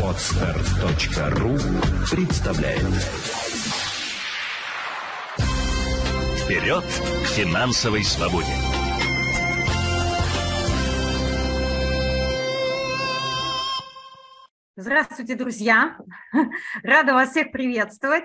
[0.00, 1.56] Отстар.ру
[2.08, 2.84] представляет
[6.38, 8.46] Вперед к финансовой свободе!
[14.76, 15.98] Здравствуйте, друзья!
[16.84, 18.24] Рада вас всех приветствовать.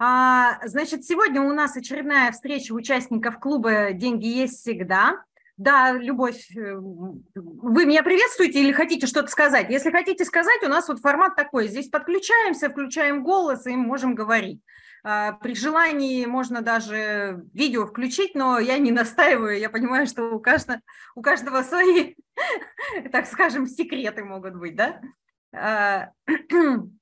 [0.00, 5.22] А, значит, сегодня у нас очередная встреча участников клуба «Деньги есть всегда».
[5.60, 9.68] Да, Любовь, э, вы меня приветствуете или хотите что-то сказать?
[9.68, 11.68] Если хотите сказать, у нас вот формат такой.
[11.68, 14.62] Здесь подключаемся, включаем голос и можем говорить.
[15.04, 19.58] А, при желании можно даже видео включить, но я не настаиваю.
[19.58, 20.80] Я понимаю, что у каждого,
[21.14, 22.14] у каждого свои,
[23.12, 26.12] так скажем, секреты могут быть, да?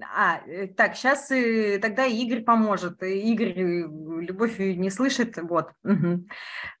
[0.00, 3.02] А, э, так, сейчас э, тогда Игорь поможет.
[3.02, 5.38] Игорь любовь не слышит.
[5.40, 5.70] Вот.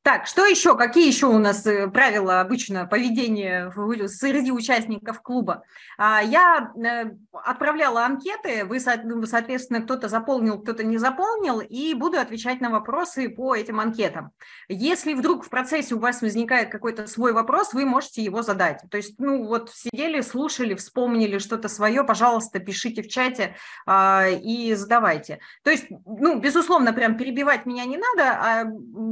[0.02, 0.76] Так, что еще?
[0.76, 3.70] Какие еще у нас э, правила обычно поведения
[4.08, 5.62] среди участников клуба?
[5.96, 6.72] А, я
[7.32, 13.28] отправляла анкеты, вы, ну, соответственно, кто-то заполнил, кто-то не заполнил, и буду отвечать на вопросы
[13.28, 14.30] по этим анкетам.
[14.68, 18.80] Если вдруг в процессе у вас возникает какой-то свой вопрос, вы можете его задать.
[18.90, 24.26] То есть, ну вот сидели, слушали, вспомнили что-то свое, пожалуйста, пишите пишите в чате а,
[24.28, 25.40] и задавайте.
[25.62, 28.64] То есть, ну, безусловно, прям перебивать меня не надо, а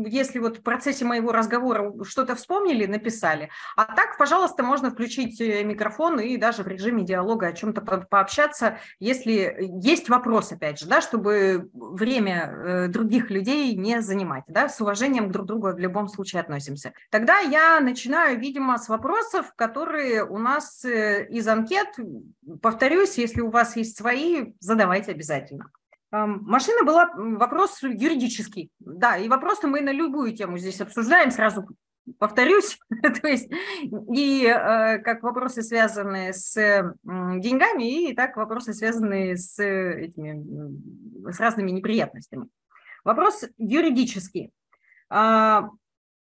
[0.06, 3.50] если вот в процессе моего разговора что-то вспомнили, написали.
[3.76, 7.96] А так, пожалуйста, можно включить э, микрофон и даже в режиме диалога о чем-то по
[7.96, 14.68] пообщаться, если есть вопрос, опять же, да, чтобы время э, других людей не занимать, да,
[14.68, 16.92] с уважением друг к другу в любом случае относимся.
[17.10, 21.88] Тогда я начинаю, видимо, с вопросов, которые у нас э, из анкет,
[22.62, 25.70] повторюсь, если у вас вас есть свои, задавайте обязательно.
[26.12, 28.70] Машина была вопрос юридический.
[28.78, 31.66] Да, и вопросы мы на любую тему здесь обсуждаем, сразу
[32.18, 32.78] повторюсь.
[33.20, 33.50] То есть
[34.14, 36.54] и э, как вопросы, связанные с
[37.04, 42.48] деньгами, и так вопросы, связанные с, этими, с разными неприятностями.
[43.04, 44.52] Вопрос юридический.
[45.10, 45.68] А,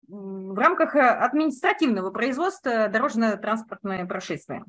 [0.08, 4.66] в рамках административного производства дорожно-транспортное происшествие.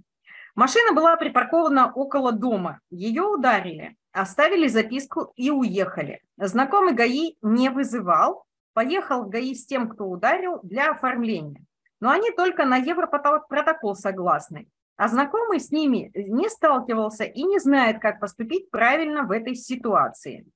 [0.54, 2.80] Машина была припаркована около дома.
[2.90, 6.20] Ее ударили, оставили записку и уехали.
[6.36, 11.64] Знакомый ГАИ не вызывал, поехал в ГАИ с тем, кто ударил, для оформления.
[12.00, 14.68] Но они только на европротокол согласны.
[14.96, 20.46] А знакомый с ними не сталкивался и не знает, как поступить правильно в этой ситуации.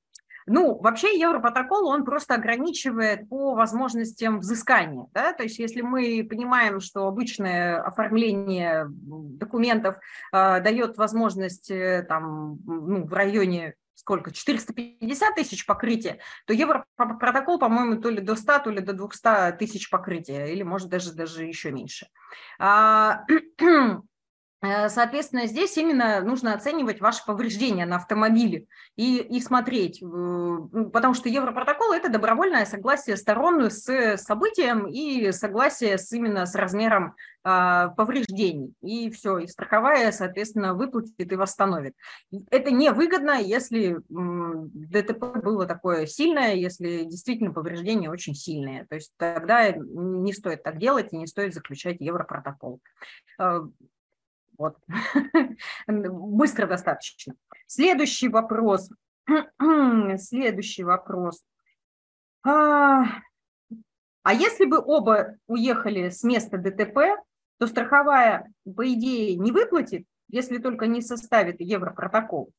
[0.46, 5.06] Ну, вообще Европротокол, он просто ограничивает по возможностям взыскания.
[5.12, 5.32] Да?
[5.32, 9.96] То есть если мы понимаем, что обычное оформление документов
[10.32, 18.02] э, дает возможность э, там, ну, в районе сколько, 450 тысяч покрытия, то Европротокол, по-моему,
[18.02, 21.70] то ли до 100, то ли до 200 тысяч покрытия, или может даже, даже еще
[21.70, 22.08] меньше.
[24.64, 28.66] Э, соответственно, здесь именно нужно оценивать ваши повреждения на автомобиле
[28.96, 36.10] и, и смотреть, потому что Европротокол– это добровольное согласие сторон с событием и согласие с,
[36.12, 38.72] именно с размером а, повреждений.
[38.80, 41.94] И все, и страховая, соответственно, выплатит и восстановит.
[42.50, 48.86] Это невыгодно, если ДТП было такое сильное, если действительно повреждения очень сильные.
[48.86, 52.80] То есть тогда не стоит так делать и не стоит заключать Европротокол.
[54.58, 54.76] Вот.
[55.86, 57.34] Быстро достаточно.
[57.66, 58.90] Следующий вопрос.
[60.18, 61.44] Следующий вопрос.
[62.46, 63.04] А,
[64.22, 66.98] а если бы оба уехали с места ДТП,
[67.58, 72.52] то страховая, по идее, не выплатит, если только не составит Европротокол.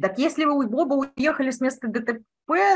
[0.00, 2.22] Так если вы оба уехали с места ДТП,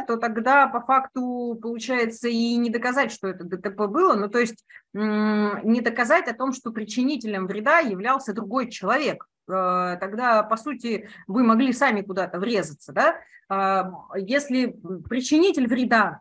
[0.07, 4.65] то тогда по факту получается и не доказать, что это ДТП было, ну то есть
[4.93, 9.27] не доказать о том, что причинителем вреда являлся другой человек.
[9.49, 12.93] Э, тогда, по сути, вы могли сами куда-то врезаться.
[12.93, 13.17] Да?
[13.49, 14.77] А, если
[15.09, 16.21] причинитель вреда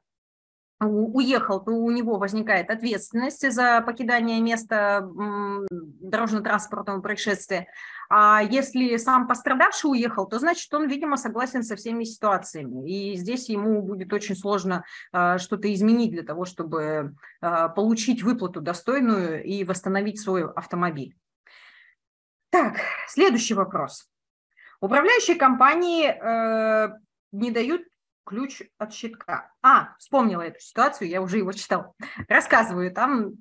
[0.79, 5.07] уехал, то у него возникает ответственность за покидание места
[5.69, 7.67] дорожно-транспортного происшествия.
[8.15, 12.87] А если сам пострадавший уехал, то значит он, видимо, согласен со всеми ситуациями.
[12.87, 18.61] И здесь ему будет очень сложно а, что-то изменить для того, чтобы а, получить выплату
[18.61, 21.17] достойную и восстановить свой автомобиль.
[22.51, 22.75] Так,
[23.07, 24.07] следующий вопрос.
[24.79, 26.93] Управляющие компании э,
[27.31, 27.81] не дают
[28.27, 29.51] ключ от щитка.
[29.63, 31.95] А, вспомнила эту ситуацию, я уже его читала.
[32.27, 33.31] Рассказываю, там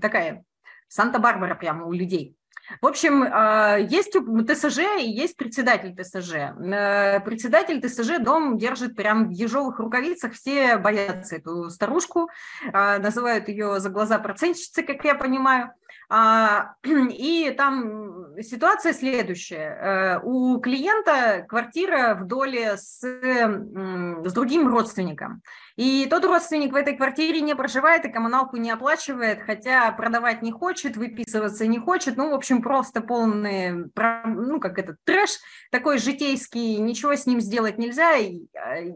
[0.00, 0.42] такая
[0.88, 2.34] Санта-Барбара прямо у людей.
[2.80, 6.32] В общем, а, есть ТСЖ и есть председатель ТСЖ.
[6.32, 12.28] Э, председатель ТСЖ дом держит прям в ежовых рукавицах, все боятся эту старушку,
[12.72, 15.70] а, называют ее за глаза процентщицы, как я понимаю–
[16.84, 19.56] и там ситуация следующая.
[19.58, 25.42] Э, у клиента квартира в доле с, с другим родственником.
[25.76, 30.50] И тот родственник в этой квартире не проживает и коммуналку не оплачивает, хотя продавать не
[30.50, 32.16] хочет, выписываться не хочет.
[32.16, 33.90] Ну, в общем, просто полный,
[34.24, 35.38] ну, как это, трэш
[35.70, 38.46] такой житейский, ничего с ним сделать нельзя, и,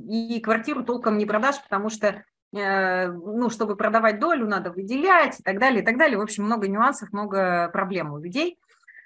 [0.09, 5.43] и квартиру толком не продашь, потому что Э, ну, чтобы продавать долю, надо выделять и
[5.43, 6.19] так далее, и так далее.
[6.19, 8.59] В общем, много нюансов, много проблем у людей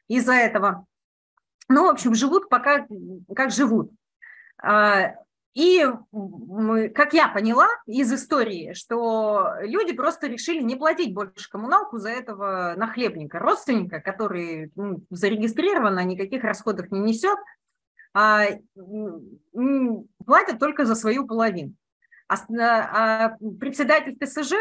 [0.09, 0.87] из-за этого.
[1.69, 2.87] Ну, в общем, живут пока
[3.35, 3.91] как живут.
[4.63, 5.15] А,
[5.55, 5.87] и
[6.95, 12.75] как я поняла из истории, что люди просто решили не платить больше коммуналку за этого
[12.77, 17.39] нахлебника, родственника, который ну, зарегистрирован, а никаких расходов не несет,
[18.15, 18.47] а,
[20.25, 21.75] платят только за свою половину.
[22.27, 24.55] А, а председатель ТСЖ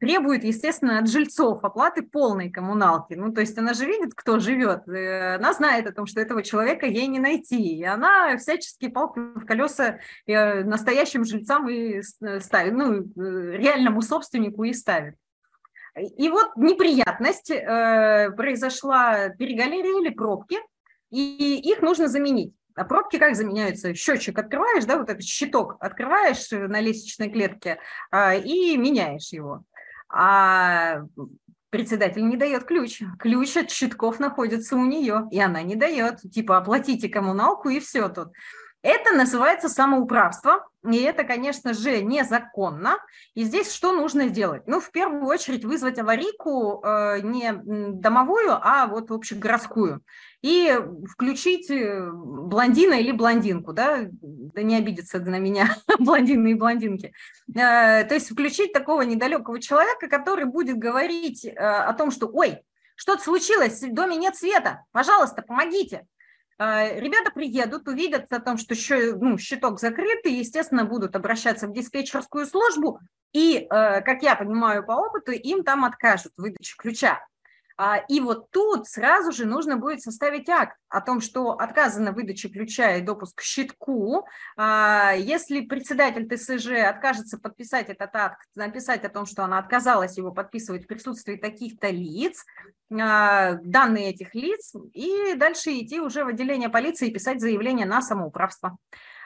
[0.00, 3.14] требует, естественно, от жильцов оплаты полной коммуналки.
[3.14, 6.42] Ну, то есть она же видит, кто живет, э, она знает о том, что этого
[6.42, 12.74] человека ей не найти, и она всячески палки в колеса э, настоящим жильцам и ставит,
[12.74, 15.14] ну, э, реальному собственнику и ставит.
[15.94, 17.52] И вот неприятность,
[18.34, 20.56] произошла перегалерия или пробки,
[21.10, 22.54] и их нужно заменить.
[22.74, 23.94] А пробки как заменяются?
[23.94, 27.78] Счетчик открываешь, да, вот этот щиток открываешь на лестничной клетке
[28.10, 29.64] а, и меняешь его.
[30.08, 31.02] А
[31.70, 33.02] председатель не дает ключ.
[33.18, 36.20] Ключ от щитков находится у нее, и она не дает.
[36.30, 38.28] Типа оплатите коммуналку и все тут.
[38.82, 42.98] Это называется самоуправство, и это, конечно же, незаконно.
[43.34, 44.66] И здесь что нужно сделать?
[44.66, 50.02] Ну, в первую очередь вызвать аварийку э, не домовую, а вот общегородскую.
[50.42, 50.76] И
[51.08, 57.12] включить э, блондина или блондинку, да, да не обидеться на меня блондины и блондинки.
[57.54, 62.58] Э, то есть включить такого недалекого человека, который будет говорить э, о том, что, ой,
[62.96, 66.06] что-то случилось, в доме нет света, пожалуйста, помогите.
[66.58, 68.76] Ребята приедут, увидят о том, что
[69.16, 73.00] ну, щиток закрыт, и, естественно, будут обращаться в диспетчерскую службу,
[73.32, 77.18] и, как я понимаю по опыту, им там откажут в выдаче ключа.
[77.84, 82.48] А, и вот тут сразу же нужно будет составить акт о том, что отказано выдача
[82.48, 84.24] ключа и допуск к щитку.
[84.56, 90.30] А, если председатель ТСЖ откажется подписать этот акт, написать о том, что она отказалась его
[90.30, 92.44] подписывать в присутствии таких-то лиц,
[92.92, 98.00] а, данные этих лиц, и дальше идти уже в отделение полиции и писать заявление на
[98.00, 98.76] самоуправство.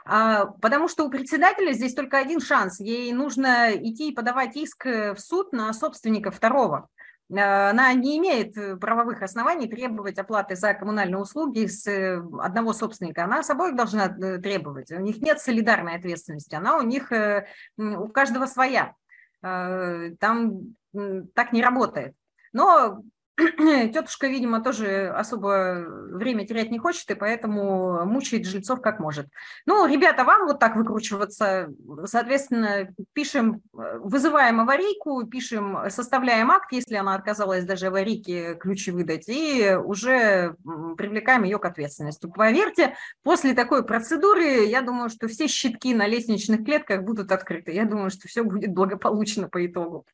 [0.07, 2.79] Потому что у председателя здесь только один шанс.
[2.79, 6.89] Ей нужно идти и подавать иск в суд на собственника второго.
[7.31, 12.73] Э, она не имеет э, правовых оснований требовать оплаты за коммунальные услуги с э, одного
[12.73, 13.25] собственника.
[13.25, 14.93] Она с обоих должна требовать.
[14.93, 17.13] У них нет солидарной ответственности, она у них,
[17.77, 18.95] у каждого своя.
[19.41, 20.77] Там
[21.35, 22.15] так не работает.
[22.53, 23.03] Но
[23.93, 29.27] Тетушка, видимо, тоже особо время терять не хочет, и поэтому мучает жильцов как может.
[29.67, 31.69] Ну, ребята, вам вот так выкручиваться.
[32.05, 39.77] Соответственно, пишем, вызываем аварийку, пишем, составляем акт, если она отказалась даже аварийке ключи выдать, и
[39.85, 40.57] уже
[40.97, 42.27] привлекаем ее к ответственности.
[42.35, 47.73] Поверьте, после такой процедуры, я думаю, что все щитки на лестничных клетках будут открыты.
[47.73, 50.07] Я думаю, что все будет благополучно по итогу.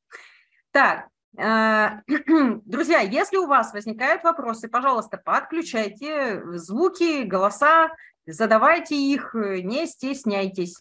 [0.72, 7.90] Так, Э, друзья, если у вас возникают вопросы, пожалуйста, подключайте звуки, голоса,
[8.26, 10.76] задавайте их, не стесняйтесь.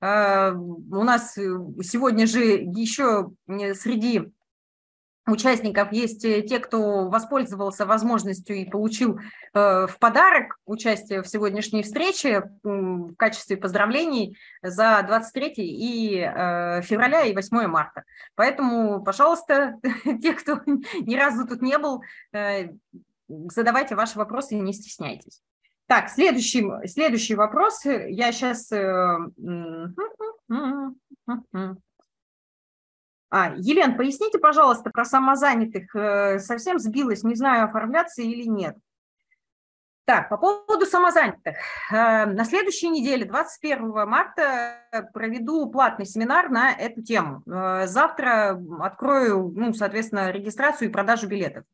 [0.00, 4.32] Э, у нас сегодня же еще среди
[5.30, 11.82] участников есть э, те, кто воспользовался возможностью и получил э, в подарок участие в сегодняшней
[11.82, 18.04] встрече в качестве поздравлений за 23 и э, февраля и 8 марта.
[18.34, 19.76] Поэтому, пожалуйста,
[20.22, 22.02] те, кто ни разу тут не был,
[23.28, 25.42] задавайте ваши вопросы не стесняйтесь.
[25.86, 27.84] Так, следующий, следующий вопрос.
[27.84, 28.70] Я сейчас...
[33.30, 35.94] А, Елен, поясните, пожалуйста, про самозанятых.
[35.94, 38.76] Э, совсем сбилась, не знаю, оформляться или нет.
[40.04, 41.56] Так, по поводу самозанятых.
[41.92, 47.44] Э, на следующей неделе, 21 марта, проведу платный семинар на эту тему.
[47.46, 51.64] Э, завтра открою, ну, соответственно, регистрацию и продажу билетов.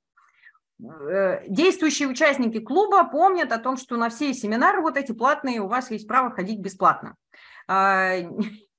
[0.79, 5.91] Действующие участники клуба помнят о том, что на все семинары вот эти платные у вас
[5.91, 7.17] есть право ходить бесплатно.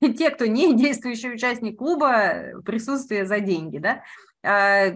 [0.00, 4.02] А, те, кто не действующий участник клуба, присутствие за деньги, да.
[4.42, 4.92] Э,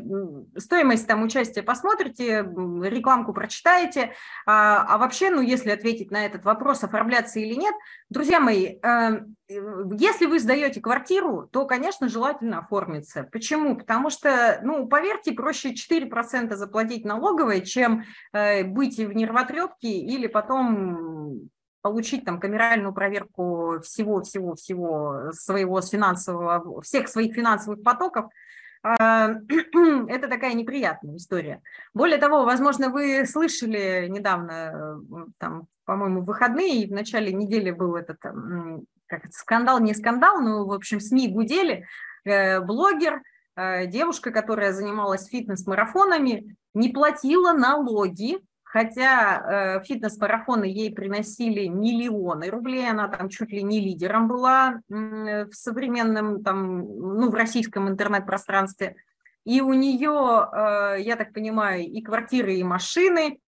[0.56, 2.42] стоимость там участия посмотрите,
[2.82, 4.12] рекламку прочитаете.
[4.46, 7.74] А, а вообще, ну, если ответить на этот вопрос, оформляться или нет,
[8.08, 13.28] друзья мои, э, если вы сдаете квартиру, то, конечно, желательно оформиться.
[13.32, 13.76] Почему?
[13.76, 21.50] Потому что, ну, поверьте, проще 4% заплатить налоговой, чем э, быть в нервотрепке или потом
[21.82, 28.26] получить там камеральную проверку всего-всего-всего своего финансового, всех своих финансовых потоков–
[28.82, 29.28] а,
[30.08, 31.62] это такая неприятная история.
[31.94, 35.00] Более того, возможно, вы слышали недавно,
[35.38, 40.64] там, по-моему, в выходные, в начале недели был этот как это, скандал, не скандал, но,
[40.64, 41.86] в общем, СМИ гудели,
[42.24, 43.20] э, блогер,
[43.56, 48.40] э, девушка, которая занималась фитнес-марафонами, не платила налоги
[48.72, 55.44] хотя э, фитнес-марафоны ей приносили миллионы рублей, она там чуть ли не лидером была э,
[55.44, 58.96] в современном, там, ну, в российском интернет-пространстве.
[59.44, 63.40] И у нее, э, я так понимаю, и квартиры, и машины.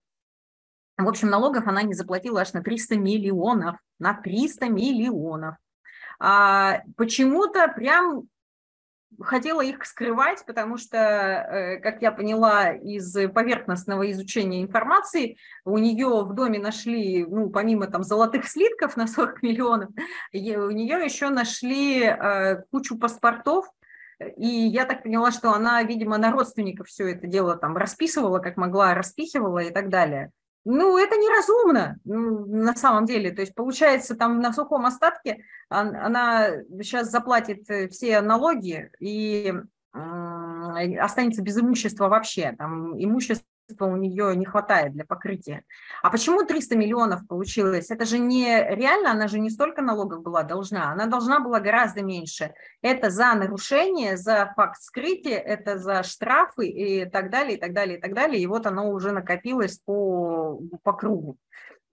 [0.99, 5.55] В общем, налогов она не заплатила аж на 300 миллионов, на 300 миллионов.
[6.19, 8.25] А почему-то прям
[9.21, 16.25] хотела их скрывать, потому что, э, как я поняла из поверхностного изучения информации, у нее
[16.25, 19.91] в доме нашли, ну, помимо там золотых слитков на 40 миллионов,
[20.33, 23.67] у нее еще нашли э, кучу паспортов,
[24.37, 28.57] и я так поняла, что она, видимо, на родственников все это дело там расписывала, как
[28.57, 30.31] могла, распихивала и так далее.
[30.65, 33.33] Ну, это неразумно на самом деле.
[33.33, 36.51] То есть, получается, там на сухом остатке она
[36.81, 39.53] сейчас заплатит э, все налоги и
[39.93, 42.55] останется без имущества вообще.
[42.57, 43.47] Там имущество
[43.79, 45.65] у нее не хватает для покрытия.
[46.03, 47.91] А почему 300 миллионов получилось?
[47.91, 52.03] Это же не реально, она же не столько налогов была должна, она должна была гораздо
[52.03, 52.55] меньше.
[52.83, 57.99] Это за нарушение, за факт скрытия, это за штрафы и так далее, и так далее,
[57.99, 58.43] и так далее.
[58.43, 61.39] И вот оно уже накопилось по, по кругу.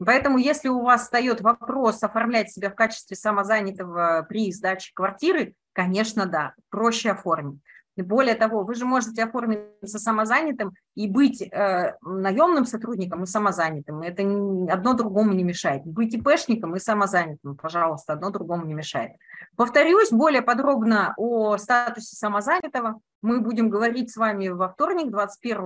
[0.03, 6.25] Поэтому, если у вас встает вопрос оформлять себя в качестве самозанятого при сдаче квартиры, конечно,
[6.25, 7.59] да, проще оформить.
[8.03, 14.01] Более того, вы же можете оформиться самозанятым и быть э, наемным сотрудником и самозанятым.
[14.01, 14.24] Это
[14.72, 15.86] одно другому не мешает.
[15.86, 19.13] Быть ИПшником и самозанятым, пожалуйста, одно другому не мешает.
[19.56, 25.62] Повторюсь, более подробно о статусе самозанятого мы будем говорить с вами во вторник, 21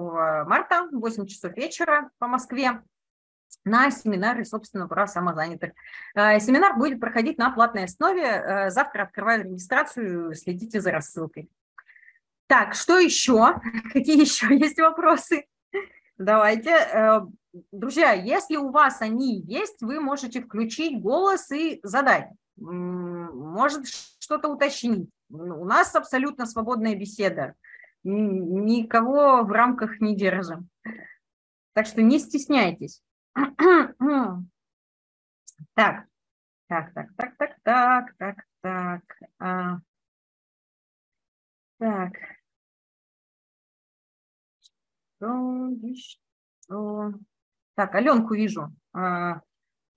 [0.48, 2.82] марта, 8 часов вечера по Москве
[3.66, 5.72] на семинаре, собственно, про самозанятых.
[6.16, 8.24] Э, семинар будет проходить на платной основе.
[8.24, 11.50] Э, завтра открываю регистрацию, следите за рассылкой.
[12.54, 13.56] Так, что еще?
[13.94, 15.48] Какие еще есть вопросы?
[16.20, 16.70] Давайте.
[16.70, 17.22] Э,
[17.72, 22.30] друзья, если у вас они есть, вы можете включить голос и задать.
[22.56, 23.88] Может
[24.20, 25.10] что-то уточнить.
[25.32, 27.56] У нас абсолютно свободная беседа.
[28.04, 30.70] Никого в рамках не держим.
[31.74, 33.02] Так что не стесняйтесь.
[35.76, 36.06] Так,
[36.68, 39.02] так, так, так, так, так, так, так.
[39.40, 39.80] А,
[41.80, 42.14] так.
[45.24, 47.14] Что
[47.76, 48.74] Так, Аленку вижу.
[48.94, 49.42] А,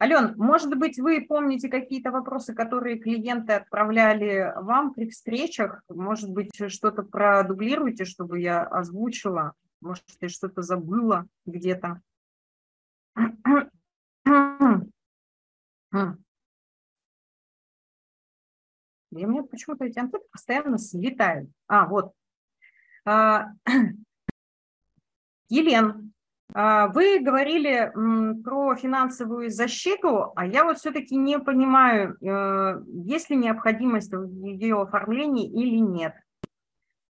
[0.01, 5.83] Ален, может быть, вы помните какие-то вопросы, которые клиенты отправляли вам при встречах?
[5.89, 9.55] Может быть, что-то продублируете, чтобы я озвучила?
[9.81, 12.01] Может, я что-то забыла где-то?
[19.13, 21.51] И у меня почему-то эти анкеты постоянно слетают.
[21.69, 22.13] А, вот.
[25.49, 26.13] Елен,
[26.55, 27.93] а, вы говорили
[28.43, 34.81] про финансовую защиту, а я вот все-таки не понимаю, э, есть ли необходимость в ее
[34.81, 36.15] оформлении или нет.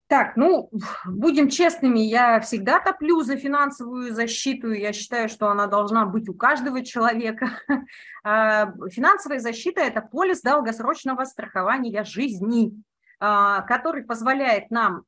[0.07, 0.71] Так, ну,
[1.05, 6.33] будем честными, я всегда топлю за финансовую защиту, я считаю, что она должна быть у
[6.33, 7.50] каждого человека.
[8.21, 12.74] А, финансовая защита– это полис долгосрочного страхования жизни,
[13.21, 15.05] а, который позволяет нам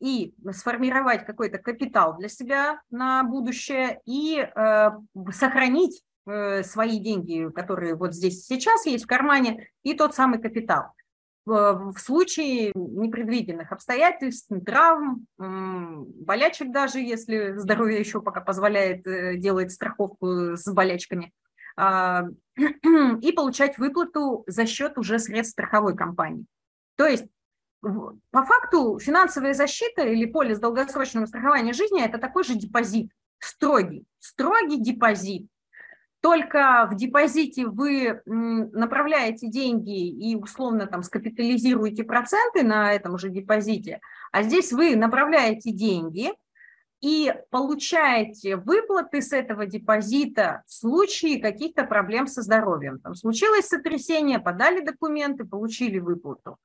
[0.00, 4.90] и сформировать какой-то капитал для себя на будущее, и э,
[5.32, 10.92] сохранить э, свои деньги, которые вот здесь сейчас есть в кармане, и тот самый капитал
[11.46, 20.56] в случае непредвиденных обстоятельств, травм, болячек даже, если здоровье еще пока позволяет э, делать страховку
[20.56, 21.32] с болячками,
[21.76, 22.24] а,
[22.56, 26.46] и получать выплату за счет уже средств страховой компании.
[26.96, 27.26] То есть
[28.30, 34.80] по факту финансовая защита или полис долгосрочного страхования жизни– это такой же депозит, строгий, строгий
[34.80, 35.48] депозит,
[36.24, 44.00] только в депозите вы направляете деньги и условно там скапитализируете проценты на этом же депозите,
[44.32, 46.32] А здесь вы направляете деньги
[47.02, 53.00] и получаете выплаты с этого депозита в случае каких-то проблем со здоровьем.
[53.00, 56.56] Там случилось сотрясение, подали документы, получили выплату.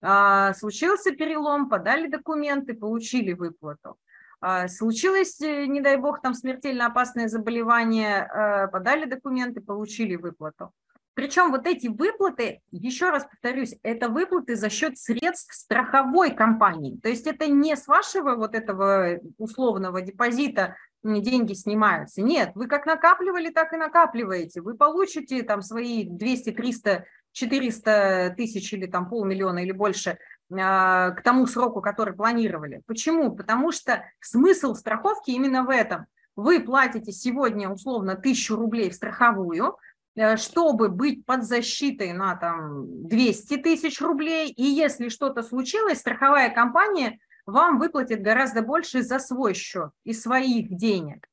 [0.00, 3.96] А, случился перелом, подали документы, получили выплату.
[4.40, 10.72] А, случилось, э, не дай бог, там смертельно опасное заболевание, а, подали документы, получили выплату.
[11.14, 16.96] Причем вот эти выплаты, еще раз повторюсь, это выплаты за счет средств страховой компании.
[17.02, 22.22] То есть это не с вашего вот этого условного депозита деньги снимаются.
[22.22, 24.60] Нет, вы как накапливали, так и накапливаете.
[24.60, 27.04] Вы получите там свои 200, 300,
[27.38, 30.18] 400 тысяч или там полмиллиона или больше
[30.52, 32.82] а, к тому сроку, который планировали.
[32.86, 33.34] Почему?
[33.34, 36.06] Потому что смысл страховки именно в этом.
[36.36, 39.76] Вы платите сегодня условно тысячу рублей в страховую,
[40.14, 46.50] э, чтобы быть под защитой на там 200 тысяч рублей, и если что-то случилось, страховая
[46.50, 51.26] компания вам выплатит гораздо больше за свой счет и своих денег.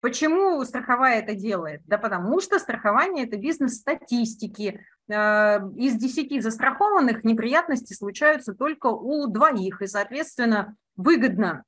[0.00, 1.82] Почему страховая это делает?
[1.86, 4.80] Да потому что страхование– это бизнес статистики.
[5.08, 11.64] Э, из 10 застрахованных неприятности случаются только у двоих, и, соответственно, выгодно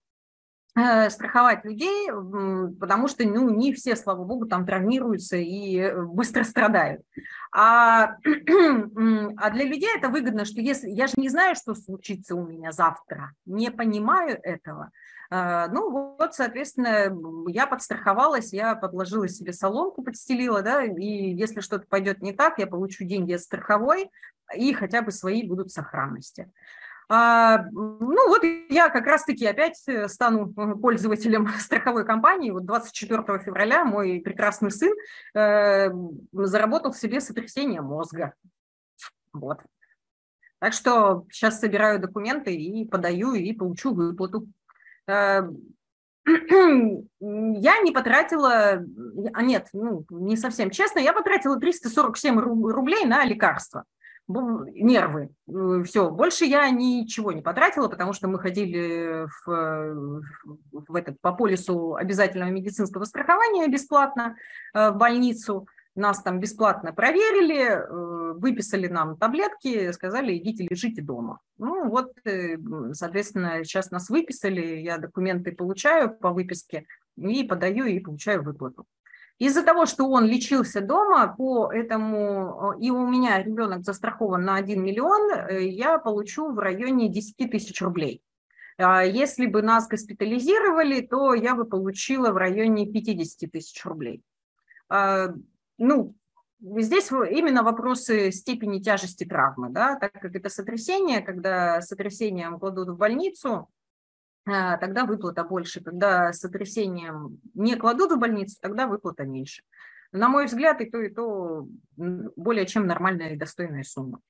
[0.73, 2.09] страховать людей,
[2.79, 7.03] потому что ну, не все, слава богу, там травмируются и э, быстро страдают.
[7.53, 8.15] А,
[9.37, 12.71] а для людей это выгодно, что если я же не знаю, что случится у меня
[12.71, 14.91] завтра, не понимаю этого,
[15.33, 17.17] а, ну вот, соответственно,
[17.49, 22.67] я подстраховалась, я подложила себе соломку, подстелила, да, и если что-то пойдет не так, я
[22.67, 24.11] получу деньги от страховой,
[24.57, 26.51] и хотя бы свои будут сохранности.
[27.13, 32.53] А, ну вот я как раз-таки опять э, стану э, пользователем страховой компании.
[32.53, 34.95] Вот 24 февраля мой прекрасный сын
[35.35, 35.91] э,
[36.33, 38.35] заработал себе сотрясение мозга.
[39.33, 39.59] Вот.
[40.61, 44.47] Так что сейчас собираю документы и подаю, и получу выплату.
[45.09, 45.41] Я
[47.81, 48.85] не потратила,
[49.33, 53.85] а нет, ну, не совсем честно, я потратила 347 рублей на лекарства
[54.75, 55.31] нервы.
[55.49, 60.23] Э, Все, больше я ничего не потратила, потому что мы ходили в,
[60.73, 64.37] в этот, по полису обязательного медицинского страхования бесплатно
[64.75, 65.67] э, в больницу.
[65.97, 71.41] Нас там бесплатно проверили, э, выписали нам таблетки, сказали, идите лежите дома.
[71.59, 72.13] Ну вот,
[72.93, 78.87] соответственно, сейчас нас выписали, я документы получаю по выписке и подаю и получаю выплату.
[79.41, 84.85] Из-за того, что он лечился дома, по этому, и у меня ребенок застрахован на 1
[84.85, 88.23] миллион, э, я получу в районе 10 тысяч рублей.
[88.77, 94.23] А если бы нас госпитализировали, то я бы получила в районе 50 тысяч рублей.
[94.91, 95.33] А,
[95.79, 96.15] ну,
[96.61, 102.99] здесь именно вопросы степени тяжести травмы, да, так как это сотрясение, когда сотрясением кладут в
[102.99, 103.71] больницу,
[104.45, 105.83] тогда выплата больше.
[105.83, 109.63] Когда сотрясением не кладут в больницу, тогда выплата меньше.
[110.13, 114.21] На мой взгляд, и то, и то более чем нормальная и достойная сумма.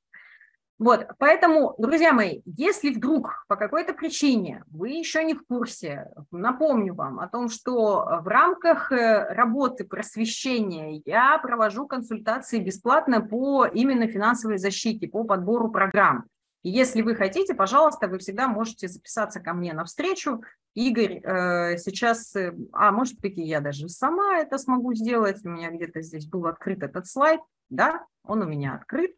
[0.81, 6.95] Вот, поэтому, друзья мои, если вдруг по какой-то причине вы еще не в курсе, напомню
[6.95, 14.07] вам о том, что в рамках э, работы просвещения я провожу консультации бесплатно по именно
[14.07, 16.25] финансовой защите, по подбору программ.
[16.63, 20.43] Если вы хотите, пожалуйста, вы всегда можете записаться ко мне на встречу.
[20.75, 25.45] Игорь э, сейчас, э, а может быть и я даже сама это смогу сделать.
[25.45, 27.41] У меня где-то здесь был открыт этот слайд.
[27.71, 29.15] Да, он у меня открыт.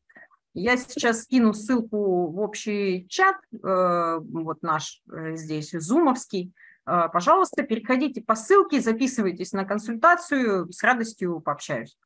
[0.55, 6.53] Я сейчас скину ссылку в общий чат, э, вот наш э, здесь, зумовский.
[6.87, 11.97] Э, пожалуйста, переходите по ссылке, записывайтесь на консультацию, с радостью пообщаюсь.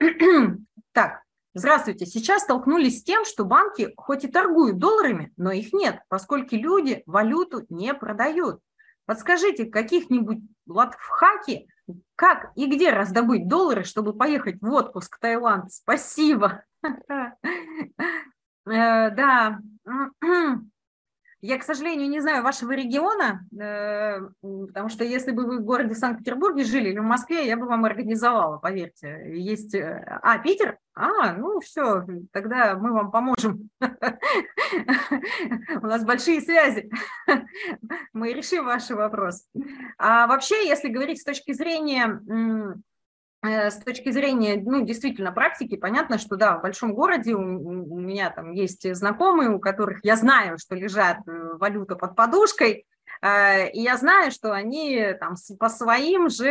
[0.92, 2.06] так, Здравствуйте.
[2.06, 7.02] Сейчас столкнулись с тем, что банки хоть и торгуют долларами, но их нет, поскольку люди
[7.06, 8.60] валюту не продают.
[9.04, 11.66] Подскажите, каких-нибудь латфхаки,
[12.14, 15.72] как и где раздобыть доллары, чтобы поехать в отпуск в Таиланд?
[15.72, 16.64] Спасибо.
[18.66, 19.58] Э, да.
[21.42, 25.94] Я, к сожалению, не знаю вашего региона, э, потому что если бы вы в городе
[25.94, 29.22] Санкт-Петербурге жили или в Москве, я бы вам организовала, поверьте.
[29.34, 29.74] Есть...
[29.74, 30.76] Э, а, Питер?
[30.94, 33.70] А, ну все, тогда мы вам поможем.
[33.80, 36.90] У нас большие связи.
[38.12, 39.46] Мы решим ваш вопрос.
[39.96, 42.20] А вообще, если говорить с точки зрения
[43.42, 48.30] с точки зрения, ну, действительно, практики, понятно, что, да, в большом городе у, у меня
[48.30, 52.86] там есть знакомые, у которых я знаю, что лежат э, валюта под подушкой,
[53.22, 56.46] э, и я знаю, что они там по своим же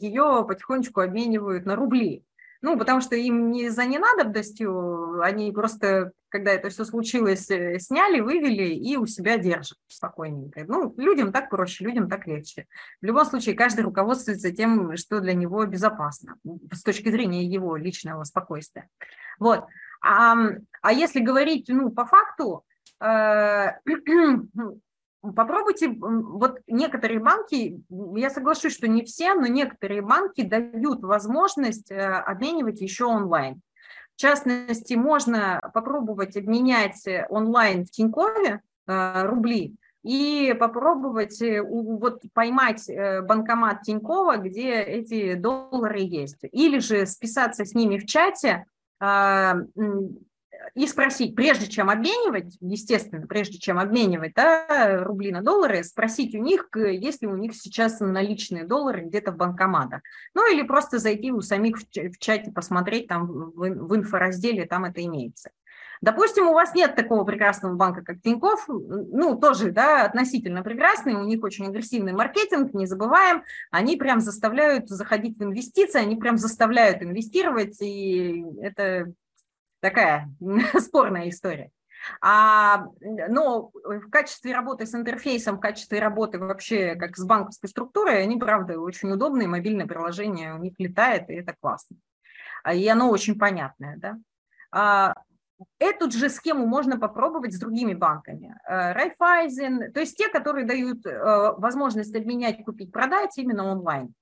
[0.00, 2.24] ее потихонечку обменивают на рубли.
[2.60, 8.20] Ну, потому что им не за ненадобностью, они просто когда это все случилось, э, сняли,
[8.20, 10.64] вывели и у себя держат спокойненько.
[10.66, 12.66] Ну, людям так проще, людям так легче.
[13.02, 16.36] В любом случае, каждый руководствуется тем, что для него безопасно
[16.72, 18.88] с точки зрения его личного спокойствия.
[19.38, 19.66] Вот.
[20.02, 20.34] А,
[20.80, 22.64] а если говорить ну, по факту,
[22.98, 23.72] э,
[25.20, 27.78] попробуйте, вот некоторые банки,
[28.16, 33.60] я соглашусь, что не все, но некоторые банки дают возможность э, обменивать еще онлайн.
[34.22, 42.88] Частности, можно попробовать обменять онлайн в Тинькове э, рубли и попробовать вот поймать
[43.24, 46.38] банкомат Тинькова, где эти доллары есть.
[46.52, 48.66] Или же списаться с ними в чате,
[49.00, 49.56] а,
[50.74, 56.38] и спросить, прежде чем обменивать, естественно, прежде чем обменивать да, рубли на доллары, спросить у
[56.38, 60.02] них, есть ли у них сейчас наличные доллары где-то в банкоматах.
[60.34, 65.50] Ну или просто зайти у самих в чате, посмотреть там в инфоразделе, там это имеется.
[66.02, 71.22] Допустим, у вас нет такого прекрасного банка, как Тинькофф, ну, тоже, да, относительно прекрасный, у
[71.22, 77.02] них очень агрессивный маркетинг, не забываем, они прям заставляют заходить в инвестиции, они прям заставляют
[77.02, 79.12] инвестировать, и это
[79.82, 80.30] такая
[80.78, 81.70] спорная история.
[82.20, 88.22] А, но в качестве работы с интерфейсом, в качестве работы вообще как с банковской структурой,
[88.22, 91.96] они, правда, очень удобные, мобильное приложение у них летает, и это классно.
[92.64, 94.18] А, и оно очень понятное, да.
[94.72, 95.14] А,
[95.78, 98.58] Эту же схему можно попробовать с другими банками.
[98.66, 104.12] Э, Райфайзен, то есть те, которые дают э, возможность обменять, купить, продать именно онлайн.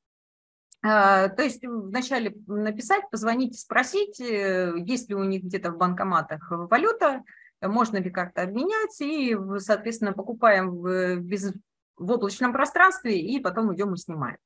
[0.82, 7.22] Э, то есть вначале написать, позвонить, спросить, есть ли у них где-то в банкоматах валюта,
[7.60, 11.52] можно ли как-то обменять, и, соответственно, покупаем в, без,
[11.96, 14.38] в облачном пространстве, и потом идем и снимаем.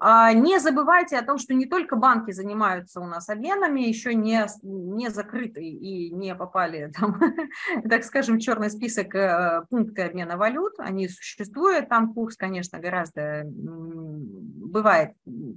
[0.00, 4.46] А, не забывайте о том, что не только банки занимаются у нас обменами, еще не,
[4.62, 7.20] не закрыты и не попали, там,
[7.90, 10.74] так скажем, в черный список э, пункты обмена валют.
[10.78, 15.14] Они существуют, там курс, конечно, гораздо бывает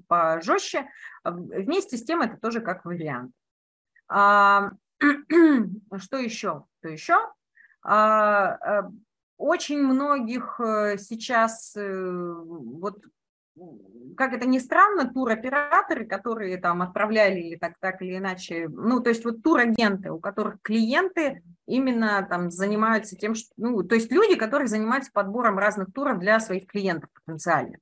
[0.08, 0.88] пожестче.
[1.24, 3.32] Вместе с тем это тоже как вариант.
[4.08, 6.66] А, что еще?
[6.80, 7.18] Что еще?
[7.84, 8.90] А, э,
[9.38, 13.04] очень многих э, сейчас вот
[14.18, 19.10] как это ни странно, туроператоры, которые там отправляли или так, так или иначе, ну, то
[19.10, 24.36] есть вот турагенты, у которых клиенты именно там занимаются тем, что, ну, то есть люди,
[24.36, 27.78] которые занимаются подбором разных туров для своих клиентов потенциально.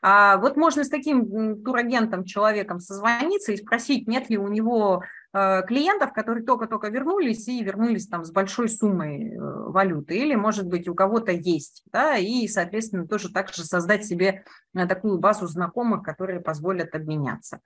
[0.00, 6.12] А вот можно с таким турагентом, человеком созвониться и спросить, нет ли у него клиентов,
[6.14, 10.94] которые только-только вернулись и вернулись там с большой суммой э, валюты, или, может быть, у
[10.94, 16.40] кого-то есть, да, и, соответственно, тоже так же создать себе э, такую базу знакомых, которые
[16.40, 17.60] позволят обменяться.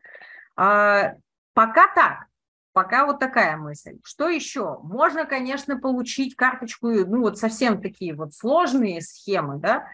[0.56, 1.14] А,
[1.54, 2.26] пока так,
[2.74, 3.98] Пока вот такая мысль.
[4.02, 4.78] Что еще?
[4.82, 9.88] Можно, конечно, получить карточку, ну вот совсем такие вот сложные схемы, да,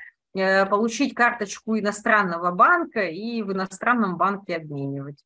[0.67, 5.25] получить карточку иностранного банка и в иностранном банке обменивать.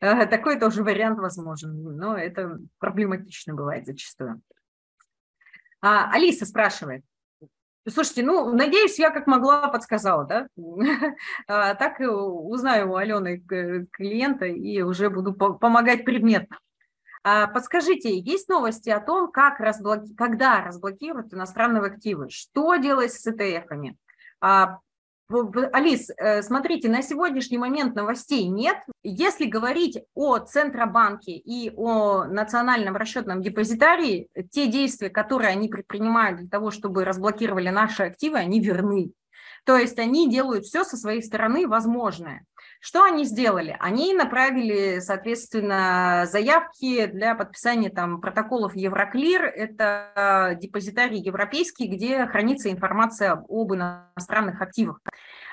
[0.00, 4.40] Такой тоже вариант возможен, но это проблематично бывает зачастую.
[5.82, 7.04] А, Алиса спрашивает.
[7.88, 10.48] Слушайте, ну, надеюсь, я как могла подсказала, да?
[11.46, 13.40] А, так узнаю у Алены
[13.90, 16.58] клиента и уже буду помогать предметно.
[17.22, 20.14] А, подскажите, есть новости о том, как разблоки...
[20.14, 22.30] когда разблокируют иностранные активы?
[22.30, 23.96] Что делать с ETF-ами?
[25.72, 28.78] Алис, э, смотрите, на сегодняшний момент новостей нет.
[29.04, 36.48] Если говорить о Центробанке и о национальном расчетном депозитарии, те действия, которые они предпринимают для
[36.48, 39.12] того, чтобы разблокировали наши активы, они верны.
[39.64, 42.44] То есть они делают все со своей стороны возможное.
[42.82, 43.76] Что они сделали?
[43.78, 49.44] Они направили, соответственно, заявки для подписания там, протоколов Евроклир.
[49.44, 54.98] Это депозитарий европейский, где хранится информация об иностранных активах.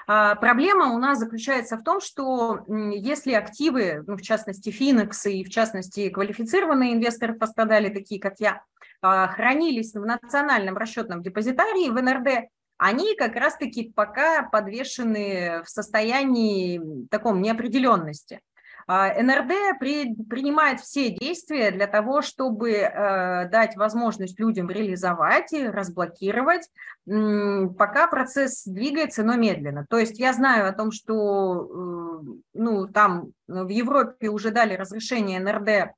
[0.08, 5.44] А, проблема у нас заключается в том, что если активы, ну, в частности, Финекс и,
[5.44, 8.62] в частности, квалифицированные инвесторы пострадали, такие как я,
[9.02, 17.08] а, хранились в национальном расчетном депозитарии в НРД, они как раз-таки пока подвешены в состоянии
[17.10, 18.42] таком неопределенности.
[18.90, 25.68] А, НРД при, принимает все действия для того, чтобы э, дать возможность людям реализовать и
[25.68, 26.70] разблокировать,
[27.06, 29.86] м, пока процесс двигается, но медленно.
[29.90, 35.42] То есть я знаю о том, что э, ну, там в Европе уже дали разрешение
[35.42, 35.94] НРД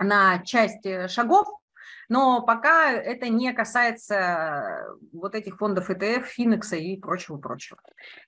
[0.00, 1.46] на часть э, шагов,
[2.08, 7.78] Но пока это не касается вот этих фондов ETF, Финекса и прочего-прочего.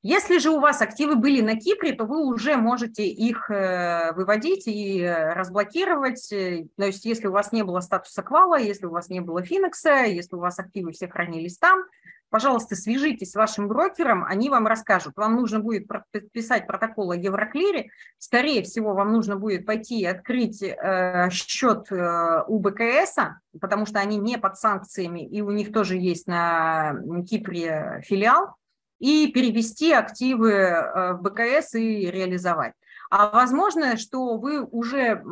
[0.02, 4.66] Если же у вас активы были на Кипре, то вы уже можете их э, выводить
[4.66, 6.28] и разблокировать.
[6.28, 10.04] То есть если у вас не было статуса квала, если у вас не было Финекса,
[10.04, 11.82] если у вас активы все хранились там,
[12.30, 15.16] пожалуйста, свяжитесь с вашим брокером, они вам расскажут.
[15.16, 20.62] Вам нужно будет подписать протокол о Евроклире, скорее всего, вам нужно будет пойти и открыть
[20.62, 23.16] э, счет э, у БКС,
[23.60, 26.94] потому что они не под санкциями, и у них тоже есть на
[27.28, 28.54] Кипре филиал,
[29.00, 32.74] и перевести активы э, в БКС и реализовать.
[33.10, 35.24] А возможно, что вы уже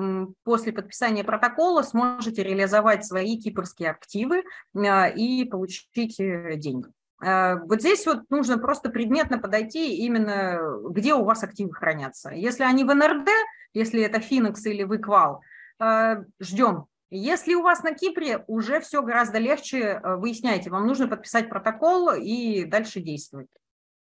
[0.43, 4.43] после подписания протокола сможете реализовать свои кипрские активы
[4.75, 6.89] а, и получить э, деньги.
[7.25, 10.61] А, вот здесь вот нужно просто предметно подойти именно,
[10.91, 12.31] где у вас активы хранятся.
[12.31, 13.29] Если они в НРД,
[13.75, 15.41] если это Финекс или Выквал,
[15.79, 16.87] а, ждем.
[17.11, 20.69] Если у вас на Кипре, уже все гораздо легче, выясняйте.
[20.69, 23.49] Вам нужно подписать протокол и дальше действовать.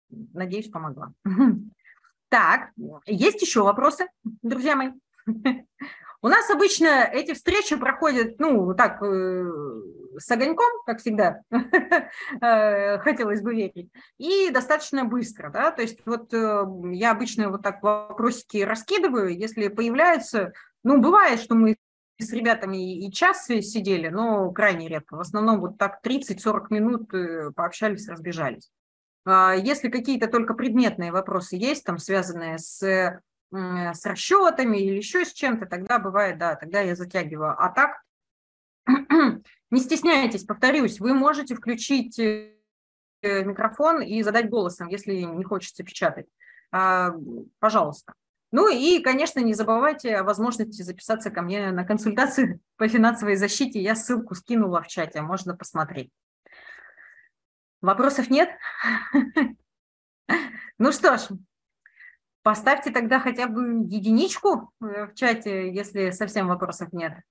[0.10, 1.14] Надеюсь, помогла.
[2.30, 2.70] Так,
[3.06, 4.92] есть еще вопросы, друзья мои?
[6.22, 9.52] У нас обычно эти встречи проходят, ну, так, э,
[10.18, 11.42] с огоньком, как всегда,
[12.42, 17.64] э, хотелось бы верить, и достаточно быстро, да, то есть вот э, я обычно вот
[17.64, 20.52] так вопросики раскидываю, если появляются,
[20.84, 21.78] ну, бывает, что мы
[22.20, 27.10] с ребятами и час сидели, но крайне редко, в основном вот так 30-40 минут
[27.56, 28.70] пообщались, разбежались.
[29.30, 32.82] А, если какие-то только предметные вопросы есть, там, связанные с,
[33.52, 37.56] с расчетами или еще с чем-то, тогда бывает, да, тогда я затягиваю.
[37.58, 38.02] А так,
[39.72, 42.54] не стесняйтесь, повторюсь, вы можете включить э,
[43.22, 46.28] микрофон и задать голосом, если не хочется печатать.
[46.72, 47.14] А,
[47.60, 48.14] пожалуйста.
[48.52, 53.80] Ну и, конечно, не забывайте о возможности записаться ко мне на консультации по финансовой защите.
[53.80, 56.10] Я ссылку скинула в чате, можно посмотреть.
[57.82, 58.50] Вопросов нет?
[60.78, 61.28] Ну что ж,
[62.42, 67.22] поставьте тогда хотя бы единичку э, в чате, если совсем вопросов нет.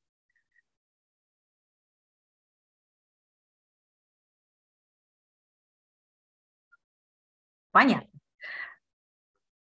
[7.70, 8.10] Понятно.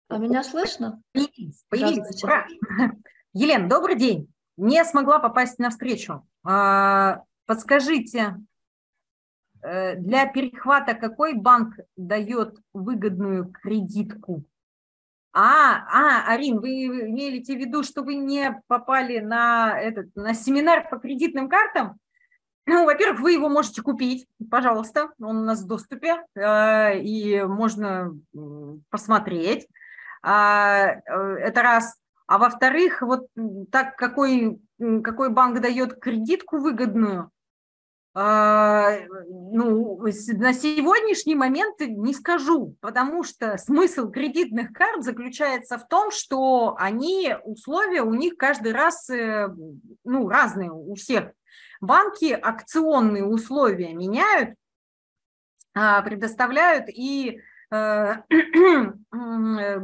[0.07, 1.01] А меня слышно?
[1.11, 2.23] Появились, появились.
[2.23, 2.45] Ура.
[3.33, 4.31] Елена, добрый день.
[4.57, 6.27] Не смогла попасть на встречу.
[6.43, 8.37] А, подскажите,
[9.63, 14.43] для перехвата какой банк дает выгодную кредитку?
[15.35, 20.87] А, а, Арин, вы имеете в виду, что вы не попали на этот на семинар
[20.89, 21.97] по кредитным картам?
[22.65, 28.17] Ну, во-первых, вы его можете купить, пожалуйста, он у нас в доступе, э, и можно
[28.89, 29.67] посмотреть.
[30.21, 31.99] А, э, это раз.
[32.25, 33.27] А во-вторых, вот
[33.69, 34.61] так какой,
[35.03, 37.31] какой банк дает кредитку выгодную,
[38.15, 46.75] ну, на сегодняшний момент не скажу, потому что смысл кредитных карт заключается в том, что
[46.77, 49.49] они, условия у них каждый раз, э,
[50.03, 51.31] ну, разные у всех.
[51.81, 54.55] Банки акционные условия меняют,
[55.75, 57.75] а, предоставляют и э,
[58.29, 59.79] э,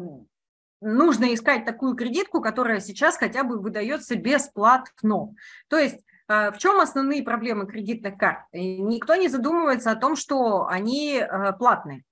[0.82, 5.34] нужно искать такую кредитку, которая сейчас хотя бы выдается бесплатно.
[5.68, 8.42] То есть а, в чем основные проблемы кредитных карт?
[8.54, 12.04] Никто не задумывается о том, что они э, платные.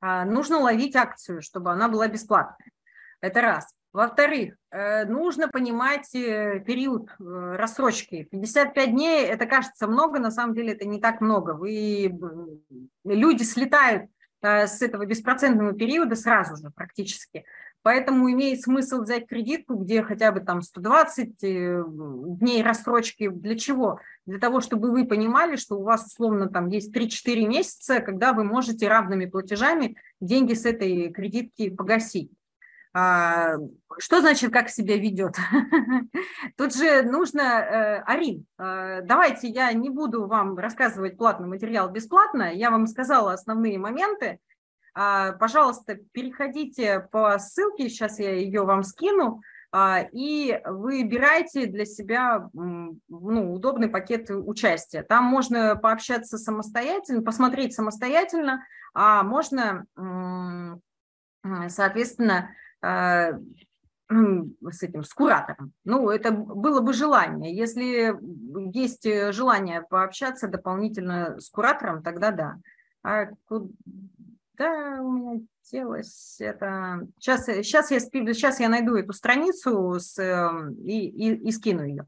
[0.00, 2.70] А, нужно ловить акцию, чтобы она была бесплатная.
[3.20, 3.74] Это раз.
[3.92, 8.28] Во-вторых, э, нужно понимать э, период рассрочки.
[8.30, 11.52] 55 дней, это кажется много, на самом деле это не так много.
[11.54, 12.16] Вы,
[13.04, 14.10] люди слетают
[14.42, 17.44] с этого беспроцентного периода сразу же практически.
[17.86, 23.28] Поэтому имеет смысл взять кредитку, где хотя бы там 120 э, дней рассрочки.
[23.28, 24.00] Для чего?
[24.26, 28.42] Для того, чтобы вы понимали, что у вас условно там есть 3-4 месяца, когда вы
[28.42, 32.32] можете равными платежами деньги с этой кредитки погасить.
[32.92, 33.54] А,
[33.98, 35.36] что значит, как себя ведет?
[36.56, 42.52] Тут же нужно, э, Арин, э, давайте я не буду вам рассказывать платный материал бесплатно,
[42.52, 44.40] я вам сказала основные моменты,
[45.38, 49.42] пожалуйста, переходите по ссылке, сейчас я ее вам скину,
[49.78, 55.02] а, и выбирайте для себя ну, удобный пакет участия.
[55.02, 59.84] Там можно пообщаться самостоятельно, посмотреть самостоятельно, а можно,
[61.68, 63.32] соответственно, а,
[64.08, 65.72] с этим, с куратором.
[65.84, 67.54] Ну, это было бы желание.
[67.54, 68.16] Если
[68.72, 72.56] есть желание пообщаться дополнительно с куратором, тогда да.
[73.02, 73.26] А
[74.56, 75.40] да, у меня
[75.70, 77.06] делось это...
[77.18, 82.06] Сейчас, сейчас, я, сейчас я найду эту страницу с, эм, и, и, и скину ее.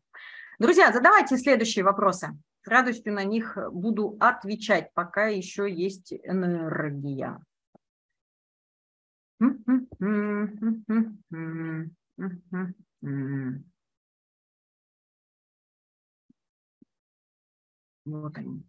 [0.58, 2.36] Друзья, задавайте следующие вопросы.
[2.64, 7.40] радостью на них буду отвечать, пока еще есть энергия.
[18.04, 18.67] Вот они.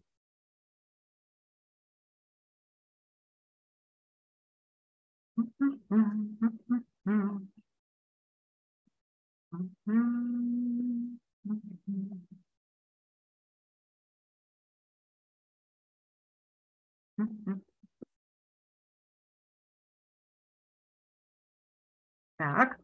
[22.37, 22.79] Так.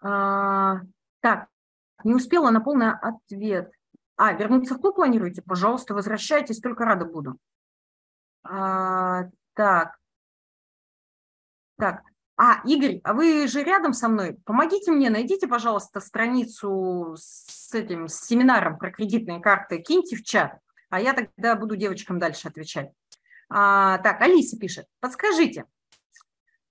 [0.00, 0.80] А,
[1.20, 1.48] так,
[2.04, 3.70] не успела на полный ответ.
[4.16, 5.42] А, вернуться в клуб планируете?
[5.42, 7.38] Пожалуйста, возвращайтесь, только рада буду.
[8.42, 9.24] А,
[9.54, 9.98] так.
[11.76, 12.02] Так.
[12.36, 14.38] А, Игорь, а вы же рядом со мной?
[14.44, 20.58] Помогите мне, найдите, пожалуйста, страницу с этим с семинаром про кредитные карты, киньте в чат,
[20.88, 22.92] а я тогда буду девочкам дальше отвечать.
[23.50, 24.86] А, так, Алиса пишет.
[25.00, 25.64] Подскажите,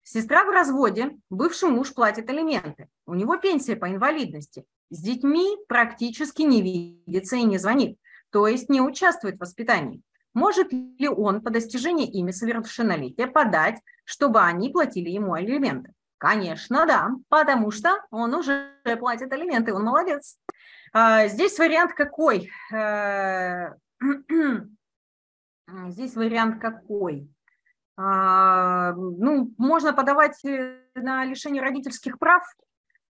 [0.04, 6.44] сестра в разводе, бывший муж платит алименты, у него пенсия по инвалидности, с детьми практически
[6.44, 8.00] не видится и не звонит,
[8.30, 10.02] то есть не участвует в воспитании.
[10.34, 15.94] Может ли он по достижении ими совершеннолетия подать, чтобы они платили ему алименты?
[16.18, 20.38] Конечно, да, потому что он уже платит алименты, он молодец.
[20.94, 22.50] А, здесь вариант какой?
[22.74, 23.74] Э,
[25.90, 27.30] здесь вариант какой?
[27.98, 32.44] А, ну, можно подавать э, на лишение родительских прав.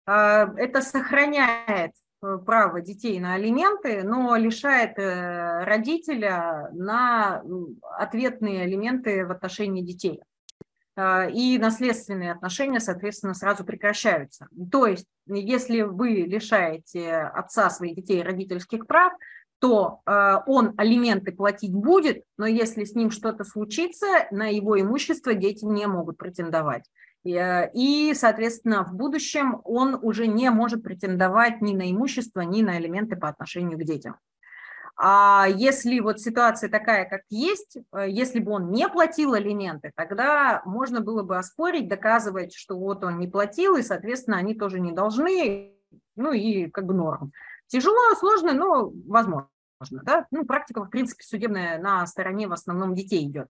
[0.06, 7.42] А, это сохраняет право детей на алименты, но лишает э, родителя на
[7.96, 10.20] ответные алименты в отношении детей.
[10.96, 14.48] Э, и наследственные отношения, соответственно, сразу прекращаются.
[14.70, 19.12] То есть, если вы лишаете отца своих детей родительских прав,
[19.60, 25.64] то он алименты платить будет, но если с ним что-то случится, на его имущество дети
[25.64, 26.84] не могут претендовать.
[27.24, 32.78] Э, и, соответственно, в будущем он уже не может претендовать ни на имущество, ни на
[32.78, 34.16] элементы по отношению к детям.
[35.00, 40.62] А если вот ситуация такая, как есть, э, если бы он не платил алименты, тогда
[40.64, 44.92] можно было бы оспорить, доказывать, что вот он не платил, и, соответственно, они тоже не
[44.92, 45.72] должны,
[46.16, 47.32] ну и как бы норм.
[47.68, 49.48] Тяжело, сложно, но возможно.
[49.90, 50.26] Да?
[50.30, 53.48] Ну, практика, в принципе, судебная на стороне в основном детей идет.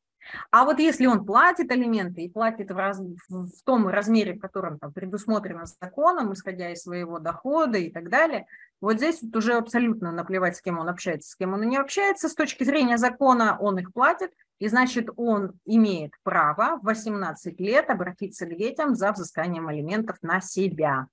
[0.51, 4.79] А вот если он платит алименты и платит в, раз, в том размере, в котором
[4.79, 8.47] там, предусмотрено законом, исходя из своего дохода и так далее,
[8.81, 12.29] вот здесь вот уже абсолютно наплевать, с кем он общается, с кем он не общается.
[12.29, 17.91] С точки зрения закона он их платит, и значит он имеет право в 18 лет
[17.91, 21.07] обратиться к детям за взысканием алиментов на себя.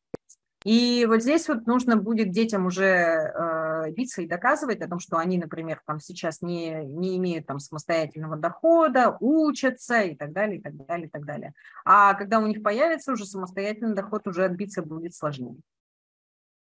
[0.65, 5.17] И вот здесь вот нужно будет детям уже э, биться и доказывать о том, что
[5.17, 10.61] они, например, там сейчас не, не имеют там самостоятельного дохода, учатся и так далее, и
[10.61, 11.53] так далее, и так далее.
[11.85, 15.57] А когда у них появится уже самостоятельный доход, уже отбиться будет сложнее.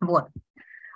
[0.03, 0.29] Вот.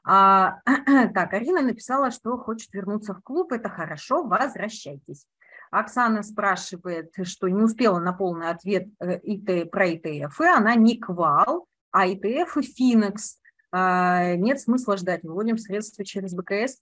[0.05, 0.61] А,
[1.14, 3.53] так, Арина написала, что хочет вернуться в клуб.
[3.53, 5.27] Это хорошо, возвращайтесь.
[5.71, 12.07] Оксана спрашивает, что не успела на полный ответ э, про ИТФ, она не квал, а
[12.07, 13.38] ИТФ и Финекс
[13.70, 16.79] а, нет смысла ждать, выводим средства через БКС.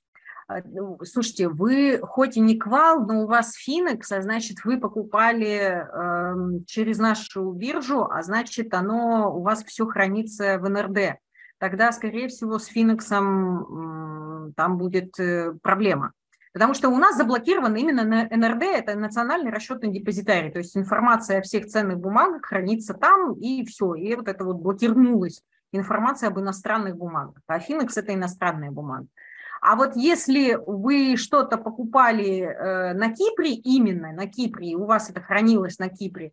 [0.48, 4.78] А, ну, слушайте, вы хоть и не квал, но у вас Финекс, а значит, вы
[4.78, 11.18] покупали э, через нашу биржу, а значит, оно у вас все хранится в НРД.
[11.58, 16.12] Тогда, скорее всего, с Финексом там будет э, проблема.
[16.56, 21.40] Потому что у нас заблокировано именно на НРД, это национальный расчетный депозитарий, то есть информация
[21.40, 25.42] о всех ценных бумагах хранится там, и все, и вот это вот блокирнулась
[25.72, 27.42] информация об иностранных бумагах.
[27.46, 29.06] А Финекс– это иностранная бумага.
[29.60, 35.20] А вот если вы что-то покупали э, на Кипре, именно на Кипре, у вас это
[35.20, 36.32] хранилось на Кипре,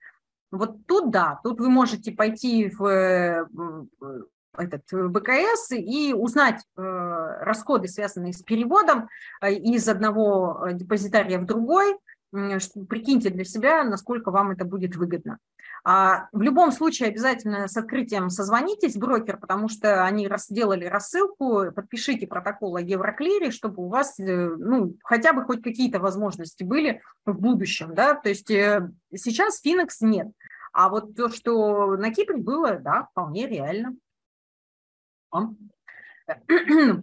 [0.51, 3.49] вот тут да, тут вы можете пойти в
[4.57, 6.81] этот э, БКС и узнать э,
[7.41, 9.09] расходы, связанные с переводом
[9.41, 11.97] э, из одного депозитария в другой.
[12.31, 15.37] Прикиньте для себя, насколько вам это будет выгодно.
[15.85, 22.25] А в любом случае обязательно с открытием созвонитесь, брокер, потому что они сделали рассылку, подпишите
[22.25, 27.93] протокол о Евроклире, чтобы у вас ну, хотя бы хоть какие-то возможности были в будущем.
[27.93, 28.15] Да?
[28.15, 30.29] То есть сейчас Финекс нет.
[30.71, 33.95] А вот то, что на Кипре было, да, вполне реально.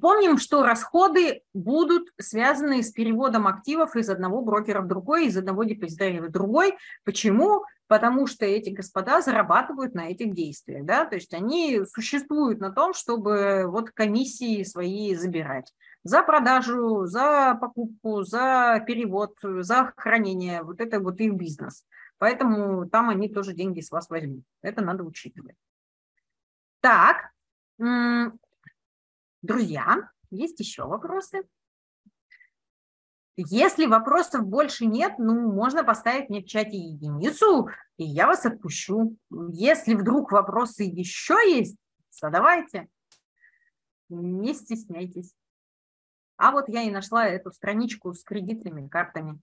[0.01, 5.64] Помним, что расходы будут связаны с переводом активов из одного брокера в другой, из одного
[5.64, 6.76] депозитария в другой.
[7.05, 7.64] Почему?
[7.87, 10.87] Потому что эти господа зарабатывают на этих действиях.
[10.87, 11.05] Да?
[11.05, 15.72] То есть они существуют на том, чтобы вот комиссии свои забирать.
[16.03, 20.62] За продажу, за покупку, за перевод, за хранение.
[20.62, 21.85] Вот это вот их бизнес.
[22.16, 24.45] Поэтому там они тоже деньги с вас возьмут.
[24.62, 25.57] Это надо учитывать.
[26.81, 27.33] Так,
[29.43, 31.43] Друзья, есть еще вопросы?
[33.37, 39.16] Если вопросов больше нет, ну, можно поставить мне в чате единицу, и я вас отпущу.
[39.31, 41.78] Если вдруг вопросы еще есть,
[42.11, 42.89] задавайте.
[44.11, 45.33] Не стесняйтесь.
[46.37, 49.41] А вот я и нашла эту страничку с кредитными картами.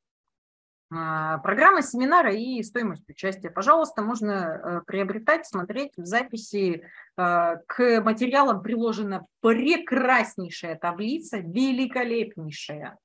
[0.90, 3.50] А, программа семинара и стоимость участия.
[3.50, 6.84] Пожалуйста, можно э, приобретать, смотреть в записи.
[7.18, 12.98] Э, к материалам приложена прекраснейшая таблица, великолепнейшая.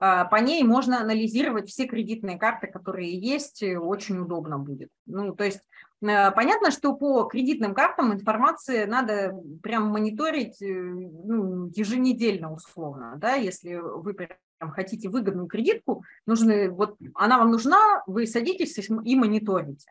[0.00, 4.90] А, по ней можно анализировать все кредитные карты, которые есть, очень удобно будет.
[5.06, 5.60] Ну, то есть
[6.02, 9.32] э, понятно, что по кредитным картам информации надо
[9.62, 14.12] прям мониторить ну, еженедельно условно, да, если вы
[14.58, 19.90] там, хотите выгодную кредитку, нужны, вот она вам нужна, вы садитесь и мониторите.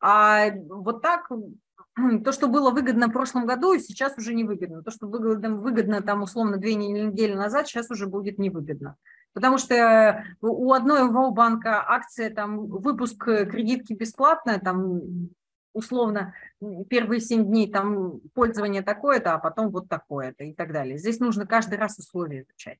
[0.00, 1.30] А вот так
[2.24, 4.82] то, что было выгодно в прошлом году, сейчас уже не выгодно.
[4.82, 8.96] То, что выгодно, выгодно там условно две недели назад, сейчас уже будет невыгодно.
[9.32, 15.00] Потому что у одной банка акция, там, выпуск кредитки бесплатная, там,
[15.72, 16.34] условно,
[16.88, 20.98] первые семь дней там пользование такое-то, а потом вот такое-то и так далее.
[20.98, 22.78] Здесь нужно каждый раз условия изучать.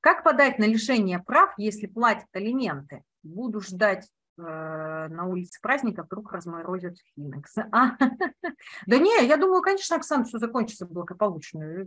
[0.00, 3.02] Как подать на лишение прав, если платят алименты?
[3.22, 7.56] Буду ждать э, на улице праздника, вдруг разморозят Финекс.
[7.72, 7.96] А,
[8.86, 11.86] да не, я думаю, конечно, Оксана, все закончится благополучно.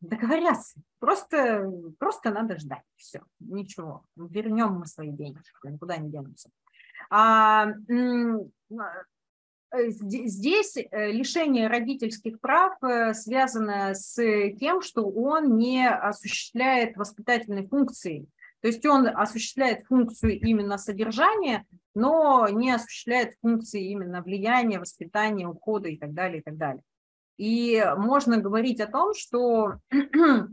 [0.00, 0.80] Договорятся.
[0.98, 2.84] Просто, просто надо ждать.
[2.96, 4.04] Все, ничего.
[4.16, 6.50] Вернем мы свои деньги, никуда не денутся.
[7.10, 7.68] А,
[8.72, 9.04] Э,
[9.72, 14.16] здесь э, лишение родительских прав э, связано с
[14.58, 18.26] тем, что он не осуществляет воспитательной функции.
[18.60, 25.88] То есть он осуществляет функцию именно содержания, но не осуществляет функции именно влияния, воспитания, ухода
[25.88, 26.82] и так далее, и так далее.
[27.38, 29.74] И можно говорить о том, что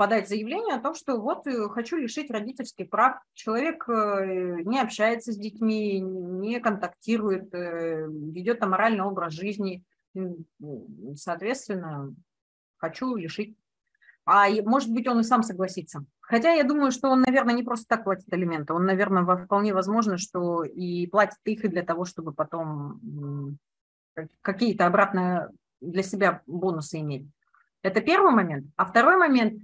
[0.00, 3.20] подать заявление о том, что вот э, хочу лишить родительских прав.
[3.34, 9.84] Человек э, не общается с детьми, не контактирует, э, ведет аморальный образ жизни.
[11.16, 12.14] Соответственно,
[12.78, 13.58] хочу лишить.
[14.24, 16.02] А может быть, он и сам согласится.
[16.20, 18.72] Хотя я думаю, что он, наверное, не просто так платит алименты.
[18.72, 23.58] Он, наверное, вполне возможно, что и платит их и для того, чтобы потом
[24.40, 25.50] какие-то обратно
[25.82, 27.26] для себя бонусы иметь.
[27.82, 28.66] Это первый момент.
[28.76, 29.60] А второй момент,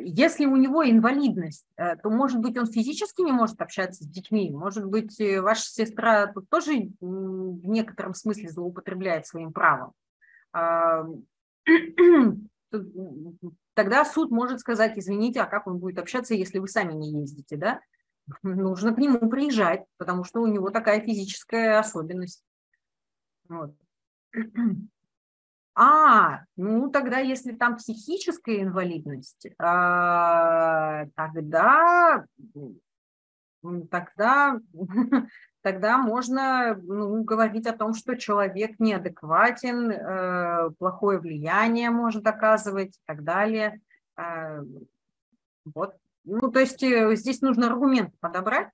[0.00, 4.50] если у него инвалидность, э, то, может быть, он физически не может общаться с детьми,
[4.50, 9.92] может быть, э, ваша сестра тут тоже в некотором смысле злоупотребляет своим правом.
[13.74, 17.56] Тогда суд может сказать, извините, а как он будет общаться, если вы сами не ездите,
[17.56, 17.80] да?
[18.42, 22.44] Нужно к нему приезжать, потому что у него такая физическая особенность.
[23.48, 23.74] Вот.
[25.74, 32.26] А, ну тогда, если там психическая инвалидность, а, тогда,
[33.90, 34.60] тогда,
[35.62, 43.00] тогда можно ну, говорить о том, что человек неадекватен, э, плохое влияние может оказывать и
[43.06, 43.80] так далее.
[44.18, 44.62] Э,
[45.64, 45.96] вот.
[46.24, 48.68] Ну, то есть э, здесь нужно аргумент подобрать.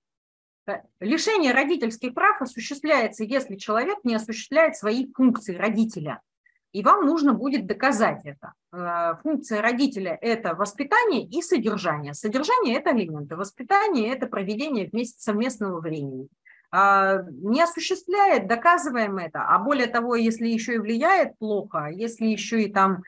[1.00, 6.20] Лишение родительских прав осуществляется, если человек не осуществляет свои функции родителя–
[6.72, 8.52] и вам нужно будет доказать это.
[8.72, 12.14] Э, функция родителя– это воспитание и содержание.
[12.14, 16.28] Содержание– это алименты, воспитание– это проведение вместе совместного времени.
[16.70, 22.62] А, не осуществляет, доказываем это, а более того, если еще и влияет плохо, если еще
[22.62, 23.02] и там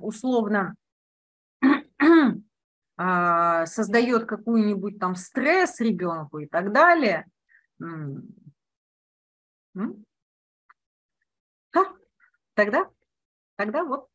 [0.00, 0.74] условно
[2.96, 7.26] а, создает какую-нибудь там стресс ребенку и так далее,
[12.60, 12.90] тогда,
[13.56, 14.08] тогда вот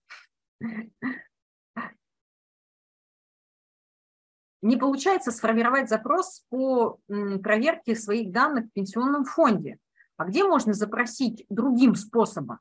[4.61, 9.79] не получается сформировать запрос по проверке своих данных в пенсионном фонде.
[10.17, 12.59] А где можно запросить другим способом?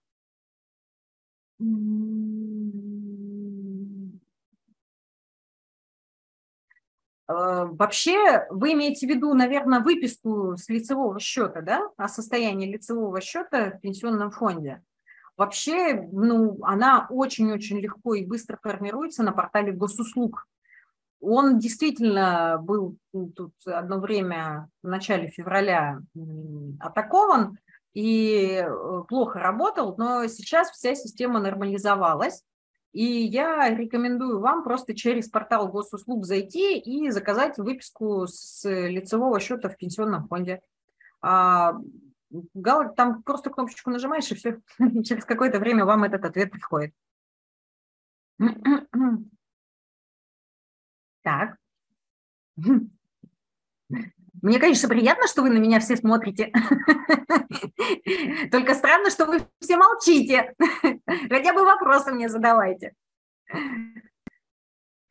[7.29, 13.73] Вообще, вы имеете в виду, наверное, выписку с лицевого счета, да, о состоянии лицевого счета
[13.73, 14.83] в пенсионном фонде.
[15.37, 20.47] Вообще, ну, она очень-очень легко и быстро формируется на портале госуслуг.
[21.21, 26.01] Он действительно был тут одно время в начале февраля
[26.79, 27.59] атакован
[27.95, 32.43] и э, плохо работал, но сейчас вся система нормализовалась.
[32.93, 39.69] И я рекомендую вам просто через портал госуслуг зайти и заказать выписку с лицевого счета
[39.69, 40.61] в пенсионном фонде.
[42.31, 44.61] А, там просто кнопочку нажимаешь, и все,
[45.05, 46.95] через какое-то время вам этот ответ приходит.
[51.23, 51.57] Так.
[54.43, 56.53] Мне, конечно, приятно, что вы на меня все смотрите.
[58.51, 60.55] Только странно, что вы все молчите.
[61.31, 62.93] Хотя бы вопросы мне задавайте.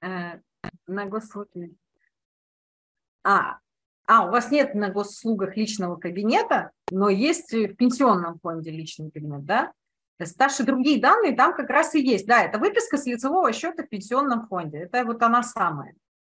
[0.02, 0.40] Э,
[0.86, 1.72] на госслуге.
[3.24, 3.58] А,
[4.06, 9.46] а, у вас нет на госслугах личного кабинета, но есть в пенсионном фонде личный кабинет,
[9.46, 9.72] да?
[10.22, 12.28] Старшие другие данные там как раз и есть.
[12.28, 14.80] Да, это выписка с лицевого счета в пенсионном фонде.
[14.80, 15.96] Это вот она самая.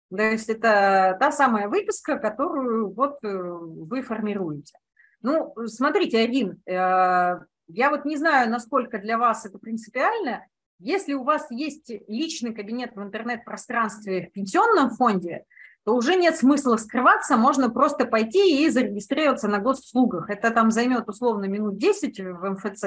[0.10, 4.78] То есть это та самая выписка, которую вот э, вы формируете.
[5.22, 10.46] Ну, смотрите, Арин, э, я вот не знаю, насколько для вас это принципиально.
[10.80, 15.44] Если у вас есть личный кабинет в интернет-пространстве в пенсионном фонде,
[15.88, 20.30] то уже нет смысла скрываться, можно просто пойти и зарегистрироваться на госуслугах.
[20.30, 22.84] Это там займет условно минут 10 в МФЦ,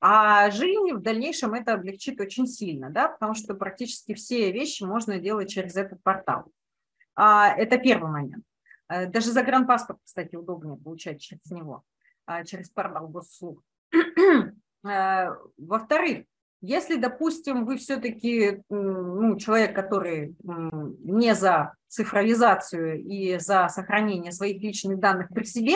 [0.00, 5.18] а жизнь в дальнейшем это облегчит очень сильно, да, потому что практически все вещи можно
[5.18, 6.46] делать через этот портал.
[7.14, 8.44] А, это первый момент.
[8.88, 11.84] Э, даже загранпаспорт, кстати, удобнее получать через него,
[12.24, 13.62] а, через портал госуслуг.
[14.84, 16.24] Э, во-вторых,
[16.62, 25.00] если, допустим, вы все-таки ну, человек, который не за цифровизацию и за сохранение своих личных
[25.00, 25.74] данных при себе,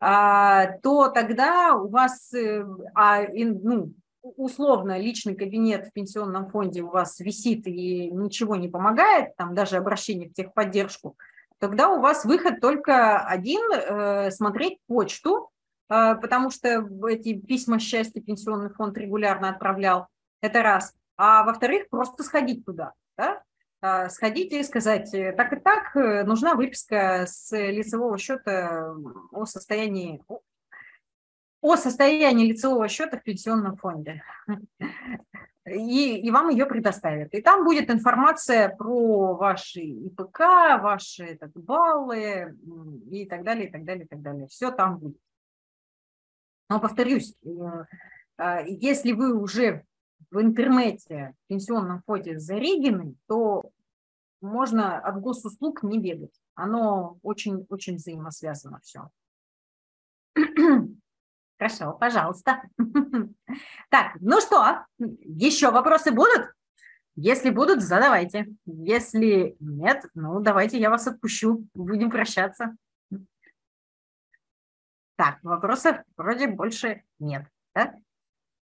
[0.00, 3.92] а, то тогда у вас, э, а, ну,
[4.22, 9.76] условно, личный кабинет в пенсионном фонде у вас висит и ничего не помогает, там даже
[9.76, 11.16] обращение в техподдержку,
[11.58, 15.49] тогда у вас выход только один э,– смотреть почту,
[15.90, 20.06] потому что эти письма счастья пенсионный фонд регулярно отправлял,
[20.40, 20.94] это раз.
[21.16, 23.42] А во-вторых, просто сходить туда, да?
[23.82, 28.94] А, сходите и сказать, э, так и так, э, нужна выписка с лицевого счета
[29.32, 30.22] о состоянии,
[31.62, 34.22] о состоянии лицевого счета в пенсионном фонде.
[35.66, 37.32] И, и вам ее предоставят.
[37.34, 40.40] И там будет информация про ваши ИПК,
[40.80, 42.56] ваши так, баллы
[43.10, 44.48] и так далее, и так далее, и так далее.
[44.48, 45.20] Все там будет.
[46.70, 47.48] Но повторюсь, э,
[48.38, 49.84] а, если вы уже
[50.30, 53.64] в интернете в пенсионном фонде зарегены, то
[54.40, 56.40] можно от госуслуг не бегать.
[56.54, 59.10] Оно очень-очень взаимосвязано все.
[61.58, 62.62] Хорошо, пожалуйста.
[63.90, 66.52] Так, ну что, еще вопросы будут?
[67.16, 68.46] Если будут, задавайте.
[68.64, 72.76] Если нет, ну давайте я вас отпущу, будем прощаться.
[75.20, 77.44] Так, вопросов вроде больше нет.
[77.74, 77.94] Да?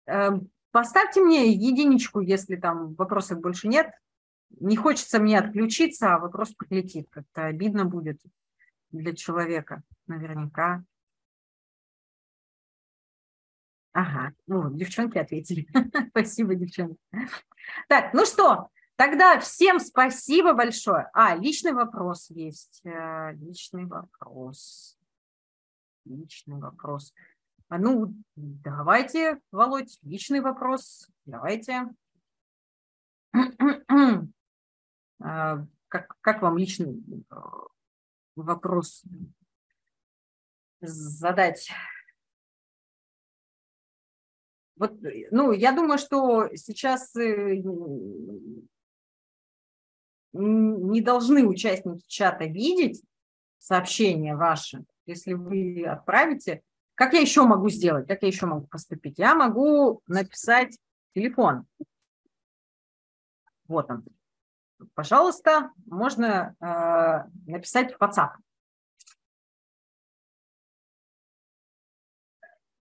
[0.06, 3.90] Эм, Поставьте мне единичку, если там вопросов больше нет.
[4.60, 7.08] Не хочется мне отключиться, а вопрос прилетит.
[7.10, 8.20] Как-то обидно будет
[8.92, 10.84] для человека наверняка.
[13.92, 15.66] Ага, ну, девчонки ответили.
[16.10, 17.00] спасибо, девчонки.
[17.88, 21.10] Так, ну что, тогда всем спасибо большое.
[21.12, 22.82] А, личный вопрос есть.
[22.84, 24.95] Э, личный вопрос.
[26.06, 27.12] Личный вопрос.
[27.68, 31.08] А ну, давайте, Володь, личный вопрос.
[31.24, 31.88] Давайте.
[35.18, 37.34] А, как, как вам личный э,
[38.36, 39.02] вопрос
[40.80, 41.70] задать?
[44.76, 44.92] Вот,
[45.30, 47.62] ну, я думаю, что сейчас э,
[50.32, 53.02] не должны участники чата видеть
[53.58, 54.84] сообщения ваши.
[55.06, 56.62] Если вы отправите,
[56.94, 58.08] как я еще могу сделать?
[58.08, 59.18] Как я еще могу поступить?
[59.18, 60.76] Я могу написать
[61.14, 61.66] телефон.
[63.68, 64.04] Вот он.
[64.94, 68.32] Пожалуйста, можно э, написать в WhatsApp.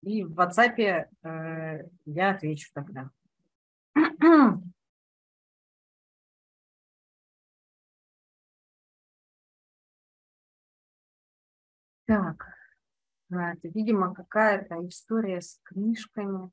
[0.03, 3.11] И в WhatsApp э, я отвечу тогда.
[12.13, 12.47] Так,
[13.31, 16.51] а, это, видимо, какая-то история с книжками.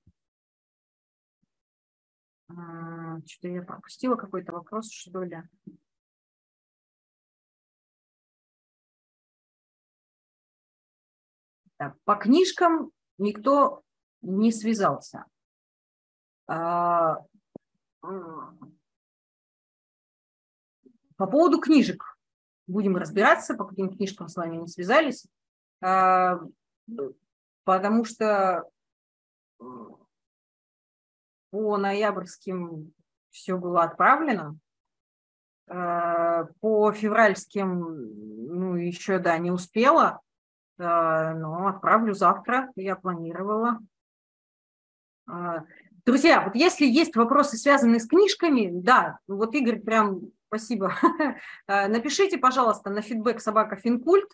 [2.47, 5.43] А, Что-то я пропустила какой-то вопрос, что ли.
[11.75, 13.83] Так, по книжкам никто
[14.21, 15.25] не связался.
[16.47, 17.17] А,
[21.17, 22.17] по поводу книжек
[22.65, 25.27] будем разбираться, по каким книжкам с вами не связались
[27.63, 28.63] потому что
[31.51, 32.93] по ноябрьским
[33.31, 34.57] все было отправлено,
[35.67, 40.21] а, по февральским, ну, еще, да, не успела,
[40.77, 43.79] но отправлю завтра, я планировала.
[46.05, 50.95] Друзья, вот если есть вопросы, связанные с книжками, да, вот Игорь прям, спасибо,
[51.67, 54.29] напишите, пожалуйста, на фидбэк собака Финкульт.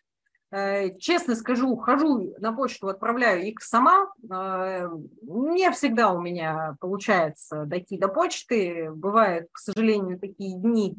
[0.56, 4.14] Э, честно скажу, хожу на почту, отправляю их сама.
[4.32, 4.88] Э,
[5.22, 8.90] не всегда у меня получается дойти до почты.
[8.90, 10.96] Бывают, к сожалению, такие дни,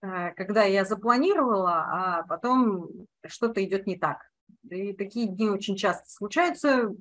[0.00, 2.90] когда я запланировала, а потом
[3.26, 4.18] что-то идет не так.
[4.68, 6.94] И такие дни очень часто случаются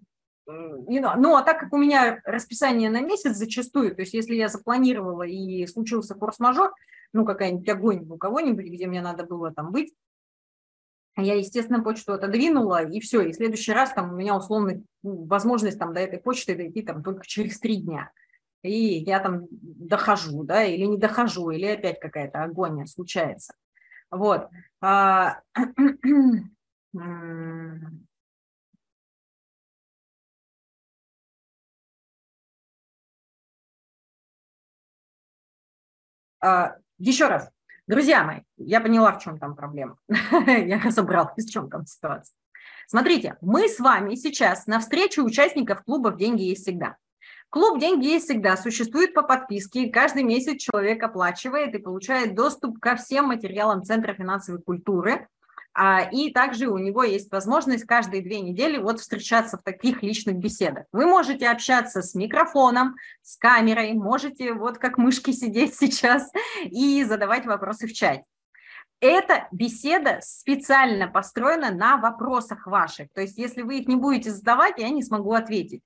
[0.48, 5.22] ну, а так как у меня расписание на месяц зачастую, то есть если я запланировала
[5.22, 6.74] и случился форс-мажор,
[7.14, 9.94] ну, какая-нибудь огонь у кого-нибудь, где мне надо было там быть,
[11.18, 15.26] я, естественно, почту отодвинула, и все, и в следующий раз там у меня условно ну,
[15.26, 18.12] возможность там до этой почты дойти там только через три дня.
[18.62, 23.54] И я там дохожу, да, или не дохожу, или опять какая-то агония случается.
[24.12, 24.50] Вот.
[24.82, 25.40] А,
[36.42, 37.50] А, Еще раз,
[37.90, 39.98] друзья мои, я поняла, в чем там проблема.
[40.48, 42.36] Я разобралась, в чем там ситуация.
[42.88, 46.96] Смотрите, мы с вами сейчас на встрече участников клуба «Деньги есть всегда».
[47.50, 49.90] Клуб «Деньги есть всегда» существует по подписке.
[49.90, 55.28] Каждый месяц человек оплачивает и получает доступ ко всем материалам Центра финансовой культуры–
[56.12, 60.86] и также у него есть возможность каждые две недели вот встречаться в таких личных беседах.
[60.92, 66.32] Вы можете общаться с микрофоном, с камерой, можете вот как мышки сидеть сейчас
[66.66, 68.26] и задавать вопросы в чате.
[69.02, 73.08] Эта беседа специально построена на вопросах ваших.
[73.14, 75.82] То есть, если вы их не будете задавать, я не смогу ответить.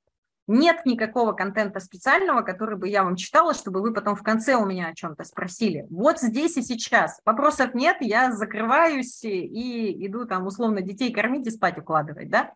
[0.48, 4.66] Нет никакого контента специального, который бы я вам читала, чтобы вы потом в конце у
[4.66, 5.88] меня о чем-то спросили.
[5.90, 7.22] Вот здесь и сейчас.
[7.26, 12.54] Вопросов нет, я закрываюсь и иду там условно детей кормить и спать укладывать, да?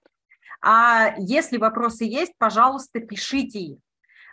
[0.61, 3.79] А если вопросы есть, пожалуйста, пишите их.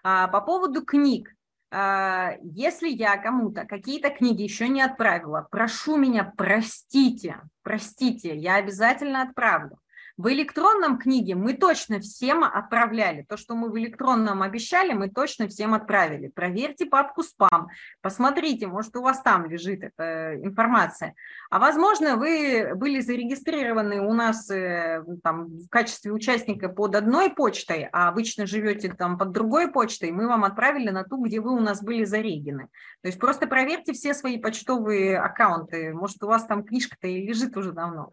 [0.02, 1.34] А, по поводу книг.
[1.70, 9.22] А, если я кому-то какие-то книги еще не отправила, прошу меня, простите, простите, я обязательно
[9.22, 9.78] отправлю.
[10.16, 13.26] В электронном книге мы точно всем отправляли.
[13.28, 16.28] То, что мы в электронном обещали, мы точно всем отправили.
[16.28, 17.66] Проверьте папку спам,
[18.00, 21.14] посмотрите, может, у вас там лежит эта информация.
[21.50, 27.88] А возможно, вы были зарегистрированы у нас э, там, в качестве участника под одной почтой,
[27.92, 31.60] а обычно живете там под другой почтой, мы вам отправили на ту, где вы у
[31.60, 32.68] нас были зарегены.
[33.02, 35.92] То есть просто проверьте все свои почтовые аккаунты.
[35.92, 38.12] Может, у вас там книжка-то и лежит уже давно.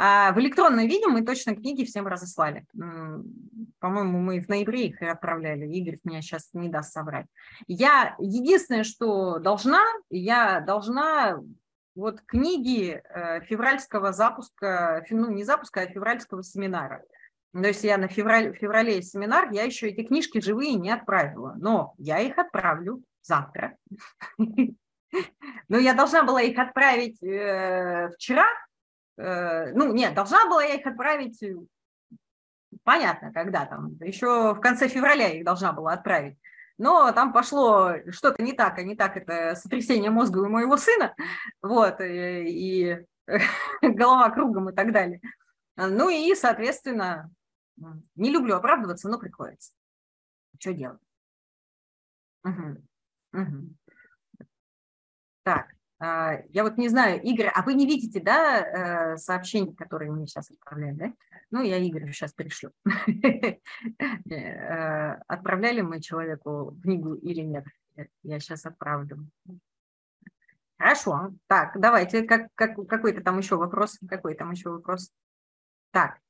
[0.00, 2.64] А в электронном виде мы точно книги всем разослали.
[3.80, 5.66] По-моему, мы в ноябре их и отправляли.
[5.66, 7.26] Игорь меня сейчас не даст соврать.
[7.66, 11.40] Я единственное, что должна, я должна
[11.96, 17.02] вот книги э, февральского запуска, ну не запуска, а февральского семинара.
[17.52, 21.94] То есть я на февраль, феврале семинар, я еще эти книжки живые не отправила, но
[21.98, 23.76] я их отправлю завтра.
[25.68, 28.46] Но я должна была их отправить э, вчера,
[29.18, 31.56] ну, нет, должна была я их отправить, э,
[32.84, 36.38] понятно, когда там, еще в конце февраля их должна была отправить.
[36.78, 41.14] Но там пошло что-то не так, а не так это сотрясение мозга у моего сына,
[41.60, 43.04] вот, э, и, и
[43.82, 45.20] голова кругом и так далее.
[45.76, 47.30] Ну и, соответственно,
[48.14, 49.72] не люблю оправдываться, но приходится.
[50.58, 51.00] Что делать?
[52.44, 52.82] Угу.
[53.32, 53.74] Угу.
[55.44, 60.26] Так, я вот не знаю, Игорь, а вы не видите, да, э, сообщения, которые мне
[60.26, 61.12] сейчас отправляют, да?
[61.50, 62.70] Ну, я Игорю сейчас пришлю.
[64.30, 67.64] Э, отправляли мы человеку книгу или нет?
[68.22, 69.26] Я сейчас отправлю.
[70.78, 71.32] Хорошо.
[71.46, 75.10] Так, давайте, как, как, какой-то там еще вопрос, какой там еще вопрос.
[75.90, 76.20] Так,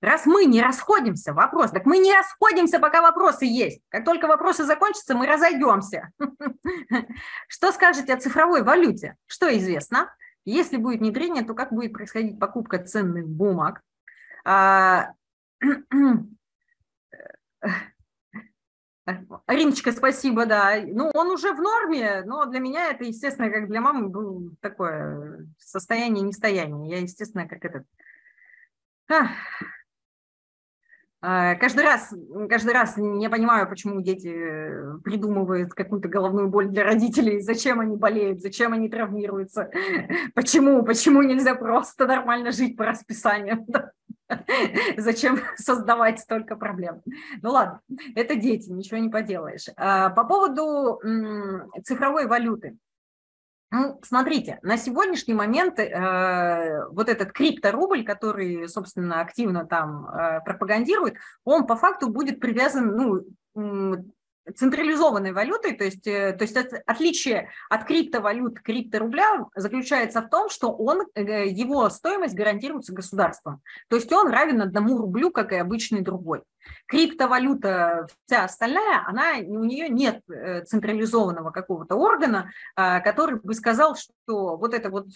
[0.00, 3.82] Раз мы не расходимся, вопрос, так мы не расходимся, пока вопросы есть.
[3.90, 6.10] Как только вопросы закончатся, мы разойдемся.
[7.48, 9.16] Что скажете о цифровой валюте?
[9.26, 10.14] Что известно?
[10.46, 13.82] Если будет внедрение, то как будет происходить покупка ценных бумаг?
[14.44, 15.12] А,
[19.46, 20.80] Ариночка, спасибо, да.
[20.82, 25.46] Ну, он уже в норме, но для меня это, естественно, как для мамы, было такое
[25.58, 26.90] состояние нестояние.
[26.90, 27.84] Я, естественно, как этот
[29.10, 29.28] А,
[31.20, 32.14] каждый раз,
[32.48, 34.32] каждый раз не понимаю, почему дети
[35.04, 39.70] придумывают какую-то головную боль для родителей, зачем они болеют, зачем они травмируются,
[40.34, 43.66] почему, почему нельзя просто нормально жить по расписанию,
[44.96, 47.02] зачем создавать столько проблем.
[47.42, 47.80] Ну ладно,
[48.14, 49.66] это дети, ничего не поделаешь.
[49.76, 51.00] А, по поводу
[51.84, 52.76] цифровой валюты.
[53.72, 61.14] Ну, смотрите, на сегодняшний момент э, вот этот крипторубль, который, собственно, активно там э, пропагандирует,
[61.44, 64.04] он по факту будет привязан, ну,
[64.56, 70.72] централизованной валютой, то есть, э, то есть отличие от криптовалют крипторубля заключается в том, что
[70.72, 73.60] он, э, его стоимость гарантируется государством.
[73.88, 76.42] То есть он равен одному рублю, как и обычный другой.
[76.86, 83.96] Криптовалюта, вся остальная, она, у нее нет э, централизованного какого-то органа, а, который бы сказал,
[83.96, 85.08] что вот это вот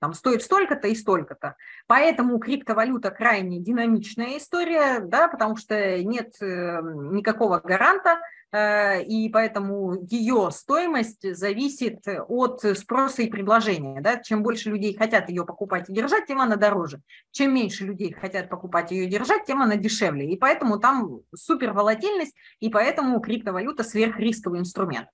[0.00, 1.56] там стоит столько-то и столько-то.
[1.86, 8.18] Поэтому криптовалюта крайне динамичная история, да, потому что нет никакого гаранта,
[8.50, 14.00] Э, и поэтому ее стоимость зависит от спроса и предложения.
[14.00, 14.18] Да?
[14.18, 17.00] Чем больше людей хотят ее покупать и держать, тем она дороже.
[17.30, 20.30] Чем меньше людей хотят покупать ее и держать, тем она дешевле.
[20.30, 25.08] И поэтому там супер волатильность, и поэтому криптовалюта сверхрисковый инструмент.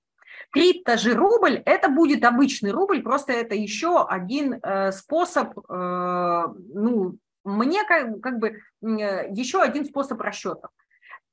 [0.51, 6.43] Крипто же рубль, это будет обычный рубль, просто это еще один э, способ, э,
[6.73, 10.71] ну, мне как, как бы э, еще один способ расчетов.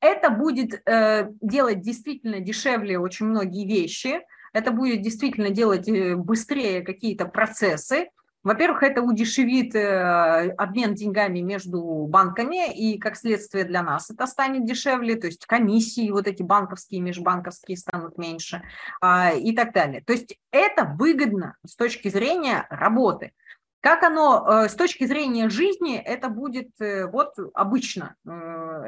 [0.00, 4.20] Это будет э, делать действительно дешевле очень многие вещи,
[4.52, 8.10] это будет действительно делать э, быстрее какие-то процессы.
[8.42, 14.66] Во-первых, это удешевит э, обмен деньгами между банками, и как следствие для нас это станет
[14.66, 18.62] дешевле, то есть комиссии вот эти банковские, межбанковские станут меньше
[19.00, 20.02] э, и так далее.
[20.02, 23.32] То есть это выгодно с точки зрения работы.
[23.82, 28.30] Как оно э, с точки зрения жизни, это будет э, вот обычно э,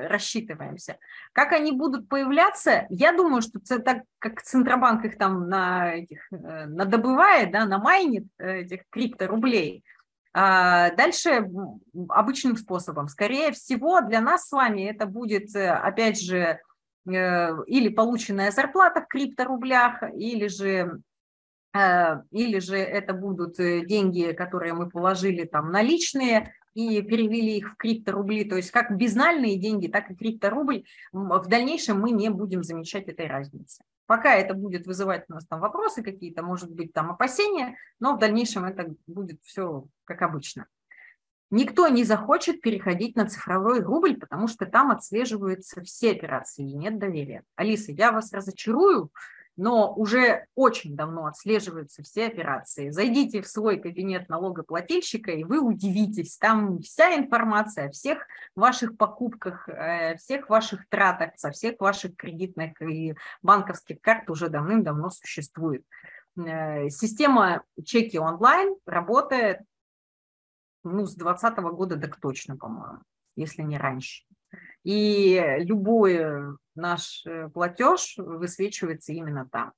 [0.07, 0.99] рассчитываемся.
[1.33, 7.51] Как они будут появляться, я думаю, что так как Центробанк их там на этих, надобывает,
[7.51, 9.83] да, намайнит этих крипторублей,
[10.33, 11.51] а дальше
[12.09, 13.09] обычным способом.
[13.09, 16.61] Скорее всего, для нас с вами это будет, опять же,
[17.05, 21.01] или полученная зарплата в крипторублях, или же
[21.75, 27.77] или же это будут э, деньги, которые мы положили там наличные и перевели их в
[27.77, 33.09] крипторубли, то есть как безнальные деньги, так и крипторубль, в дальнейшем мы не будем замечать
[33.09, 33.83] этой разницы.
[34.07, 38.19] Пока это будет вызывать у нас там вопросы какие-то, может быть там опасения, но в
[38.19, 40.67] дальнейшем это будет все как обычно.
[41.51, 46.99] Никто не захочет переходить на цифровой рубль, потому что там отслеживаются все операции и нет
[46.99, 47.45] доверия.
[47.55, 49.11] Алиса, я вас разочарую,
[49.57, 52.91] но уже очень давно отслеживаются все операции.
[52.91, 56.37] Зайдите в свой кабинет налогоплательщика, и вы удивитесь.
[56.39, 58.27] Там вся информация о всех
[58.57, 65.11] ваших покупках, э, всех ваших тратах, со всех ваших кредитных и банковских карт уже давным-давно
[65.11, 65.85] существует.
[66.37, 69.61] Э, система чеки онлайн работает
[70.83, 72.99] ну, с 2020 года так точно, по-моему,
[73.37, 74.25] если не раньше.
[74.85, 79.73] И любой наш э, платеж высвечивается именно там.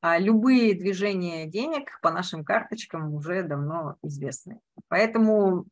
[0.00, 4.60] А любые движения денег по нашим карточкам уже давно известны.
[4.88, 5.66] Поэтому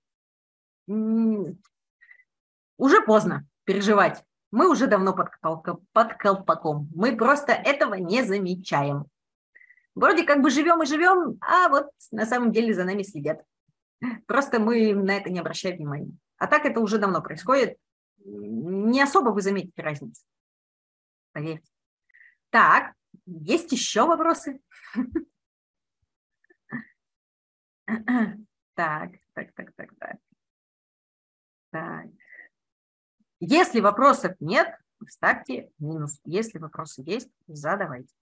[2.79, 4.25] уже поздно переживать.
[4.53, 5.29] Мы уже давно под,
[5.93, 6.89] под колпаком.
[6.95, 9.07] Мы просто этого не замечаем.
[9.95, 13.43] Вроде как бы живем и живем, а вот на самом деле за нами следят.
[14.27, 16.13] Просто мы на это не обращаем внимания.
[16.39, 17.79] А так это уже давно происходит.
[18.29, 20.23] Не особо вы заметите разницу
[21.37, 21.71] поверьте.
[22.49, 22.95] Так,
[23.27, 24.61] есть еще вопросы?
[28.75, 30.17] Так, так, так, так, так.
[31.71, 32.07] Так.
[33.41, 36.21] Если вопросов нет, ставьте минус.
[36.25, 38.15] Если вопросы есть, задавайте.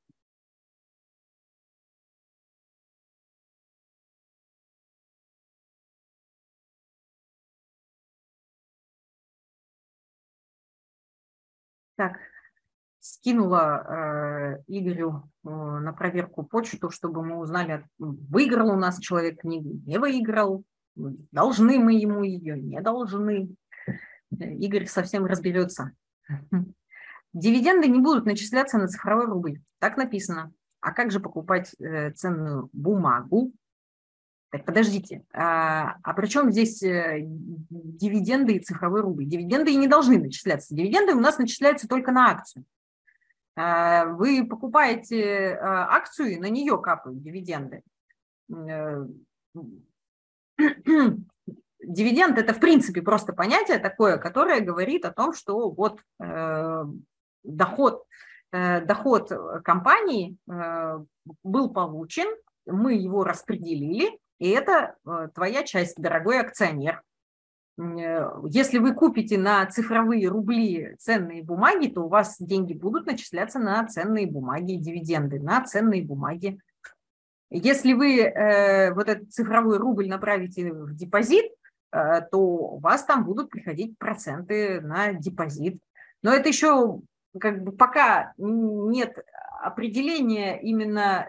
[11.96, 12.18] Так,
[13.00, 19.80] скинула э, Игорю э, на проверку почту, чтобы мы узнали, выиграл у нас человек книгу,
[19.86, 20.64] не выиграл,
[20.96, 23.54] должны мы ему ее, не должны.
[24.30, 25.92] Игорь совсем разберется.
[27.34, 29.60] Дивиденды не будут начисляться на цифровой рубль.
[29.80, 30.52] Так написано.
[30.80, 33.52] А как же покупать э, ценную бумагу?
[34.54, 39.24] Так, подождите, а, а при чем здесь э, дивиденды и цифровой рубль?
[39.24, 40.76] Дивиденды и не должны начисляться.
[40.76, 42.64] Дивиденды у нас начисляются только на акцию.
[43.56, 47.82] А, вы покупаете а, акцию, и на нее капают дивиденды.
[48.48, 49.04] Э,
[51.82, 56.84] дивиденд– это, в принципе, просто понятие такое, которое говорит о том, что вот э,
[57.42, 58.06] доход,
[58.52, 59.32] доход
[59.64, 60.36] компании
[61.42, 62.28] был получен,
[62.66, 67.02] мы его распределили, и это э, твоя часть, дорогой акционер.
[67.78, 73.58] Э, если вы купите на цифровые рубли ценные бумаги, то у вас деньги будут начисляться
[73.58, 76.58] на ценные бумаги, дивиденды, на ценные бумаги.
[77.50, 81.46] Если вы э, вот этот цифровой рубль направите в депозит,
[81.92, 85.80] э, то у вас там будут приходить проценты на депозит.
[86.22, 87.00] Но это еще
[87.38, 89.18] как бы пока нет
[89.62, 91.28] определения именно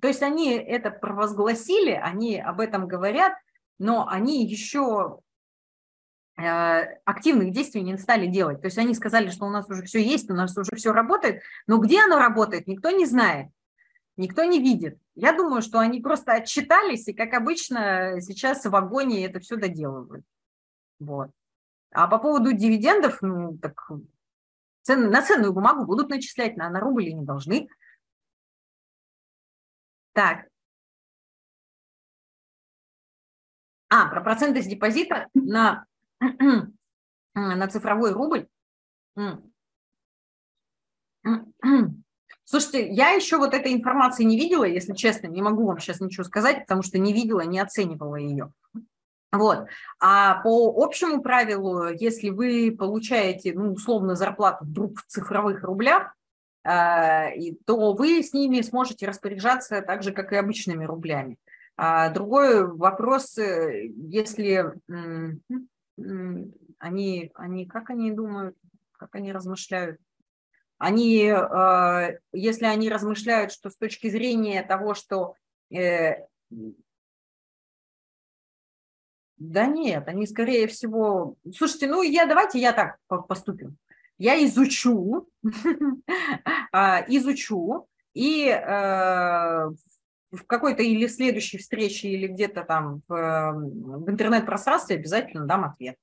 [0.00, 3.32] то есть они это провозгласили, они об этом говорят,
[3.78, 5.20] но они еще
[6.36, 6.42] э,
[7.04, 8.60] активных действий не стали делать.
[8.60, 11.42] То есть они сказали, что у нас уже все есть, у нас уже все работает,
[11.66, 13.48] но где оно работает, никто не знает,
[14.16, 14.98] никто не видит.
[15.14, 20.24] Я думаю, что они просто отчитались и, как обычно, сейчас в вагоне это все доделывают.
[21.00, 21.30] Вот.
[21.90, 23.90] А по поводу дивидендов, ну, так
[24.82, 27.68] цены, на ценную бумагу будут начислять, на, на рубль не должны.
[30.18, 30.48] Так.
[33.88, 35.86] А, про проценты с депозита на,
[37.36, 38.48] на цифровой рубль.
[42.44, 46.24] Слушайте, я еще вот этой информации не видела, если честно, не могу вам сейчас ничего
[46.24, 48.52] сказать, потому что не видела, не оценивала ее.
[49.30, 49.68] Вот.
[50.00, 56.17] А по общему правилу, если вы получаете, ну, условно, зарплату вдруг в цифровых рублях,
[56.68, 61.38] то вы с ними сможете распоряжаться так же, как и обычными рублями.
[61.76, 64.74] А другой вопрос, э, если
[66.78, 68.56] они, они, как они думают,
[68.92, 69.98] как они размышляют?
[70.76, 75.34] Они, а, если они размышляют, что с точки зрения того, что
[75.74, 76.26] э,
[79.38, 81.36] да нет, они скорее всего...
[81.56, 82.98] Слушайте, ну я давайте я так
[83.28, 83.78] поступим
[84.18, 85.28] я изучу,
[86.72, 89.70] а, изучу, и э,
[90.30, 95.96] в какой-то или следующей встрече, или где-то там в, в интернет-пространстве обязательно дам ответ,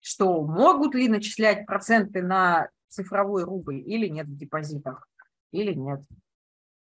[0.00, 5.08] что могут ли начислять проценты на цифровой рубль или нет в депозитах,
[5.50, 6.00] или нет.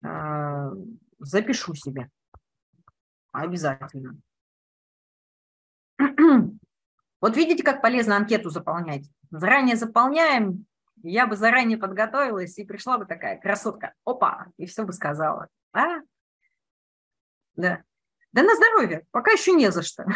[0.04, 0.70] Э,
[1.18, 2.10] запишу себе.
[3.32, 4.16] Обязательно.
[7.20, 9.08] Вот видите, как полезно анкету заполнять.
[9.30, 10.66] Заранее заполняем,
[11.02, 15.48] я бы заранее подготовилась и пришла бы такая красотка, опа, и все бы сказала.
[15.72, 16.00] А?
[17.54, 17.82] Да.
[18.32, 20.04] Да на здоровье, пока еще не за что.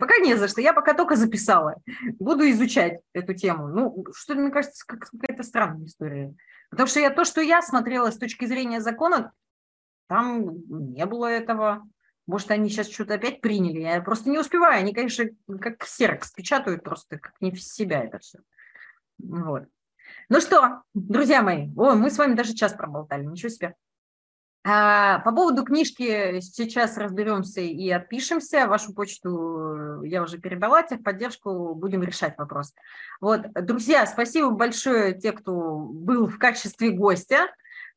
[0.00, 1.76] Пока не за что, я пока только записала.
[2.18, 3.68] Буду изучать эту тему.
[3.68, 6.34] Ну, что мне кажется, какая-то странная история.
[6.70, 9.32] Потому что я то, что я смотрела с точки зрения закона,
[10.08, 11.86] там не было этого.
[12.28, 13.80] Может, они сейчас что-то опять приняли.
[13.80, 14.80] Я просто не успеваю.
[14.80, 15.24] Они, конечно,
[15.60, 18.40] как ксерокс печатают просто, как не в себя это все.
[19.18, 19.62] Вот.
[20.28, 23.74] Ну что, друзья мои, о, мы с вами даже час проболтали, ничего себе.
[24.62, 28.66] А, по поводу книжки сейчас разберемся и отпишемся.
[28.66, 32.74] Вашу почту я уже передала, техподдержку, будем решать вопрос.
[33.22, 37.46] Вот, друзья, спасибо большое те, кто был в качестве гостя.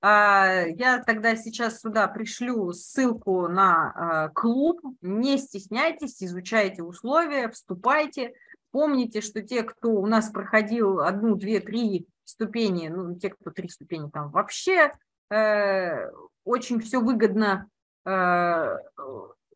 [0.01, 4.81] А, я тогда сейчас сюда пришлю ссылку на а, клуб.
[5.01, 8.33] Не стесняйтесь, изучайте условия, вступайте.
[8.71, 13.69] Помните, что те, кто у нас проходил одну, две, три ступени, ну, те, кто три
[13.69, 14.91] ступени там вообще,
[15.29, 16.09] э,
[16.45, 17.67] очень все выгодно
[18.05, 18.77] э,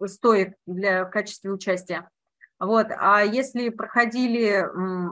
[0.05, 2.09] стоит для в участия.
[2.59, 2.87] Вот.
[2.97, 4.65] А если проходили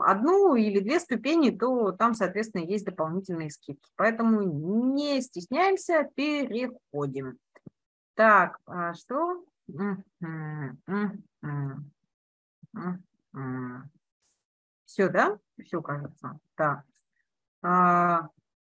[0.04, 3.92] одну или две ступени, то там, соответственно, есть дополнительные скидки.
[3.96, 7.38] Поэтому не стесняемся, переходим.
[8.16, 9.44] Так, а что?
[14.86, 15.38] Все, да?
[15.64, 16.40] Все, кажется.
[16.56, 16.84] Так.
[17.62, 18.30] А,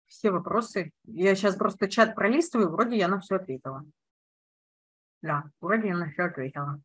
[0.07, 0.93] все вопросы.
[1.05, 3.85] Я сейчас просто чат пролистываю, вроде я на все ответила.
[5.23, 6.81] Да, вроде я на все ответила.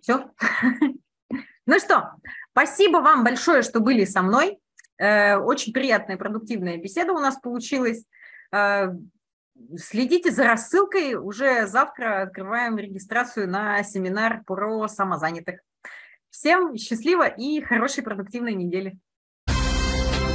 [0.00, 0.30] Все.
[1.66, 2.12] Ну что,
[2.52, 4.58] спасибо вам большое, что были со мной.
[4.96, 8.04] Э, очень приятная, продуктивная беседа у нас получилась.
[8.50, 8.88] Э,
[9.76, 11.14] следите за рассылкой.
[11.14, 15.60] Уже завтра открываем регистрацию на семинар про самозанятых.
[16.30, 18.98] Всем счастливо и хорошей продуктивной недели.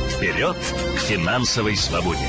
[0.09, 2.27] Вперед к финансовой свободе!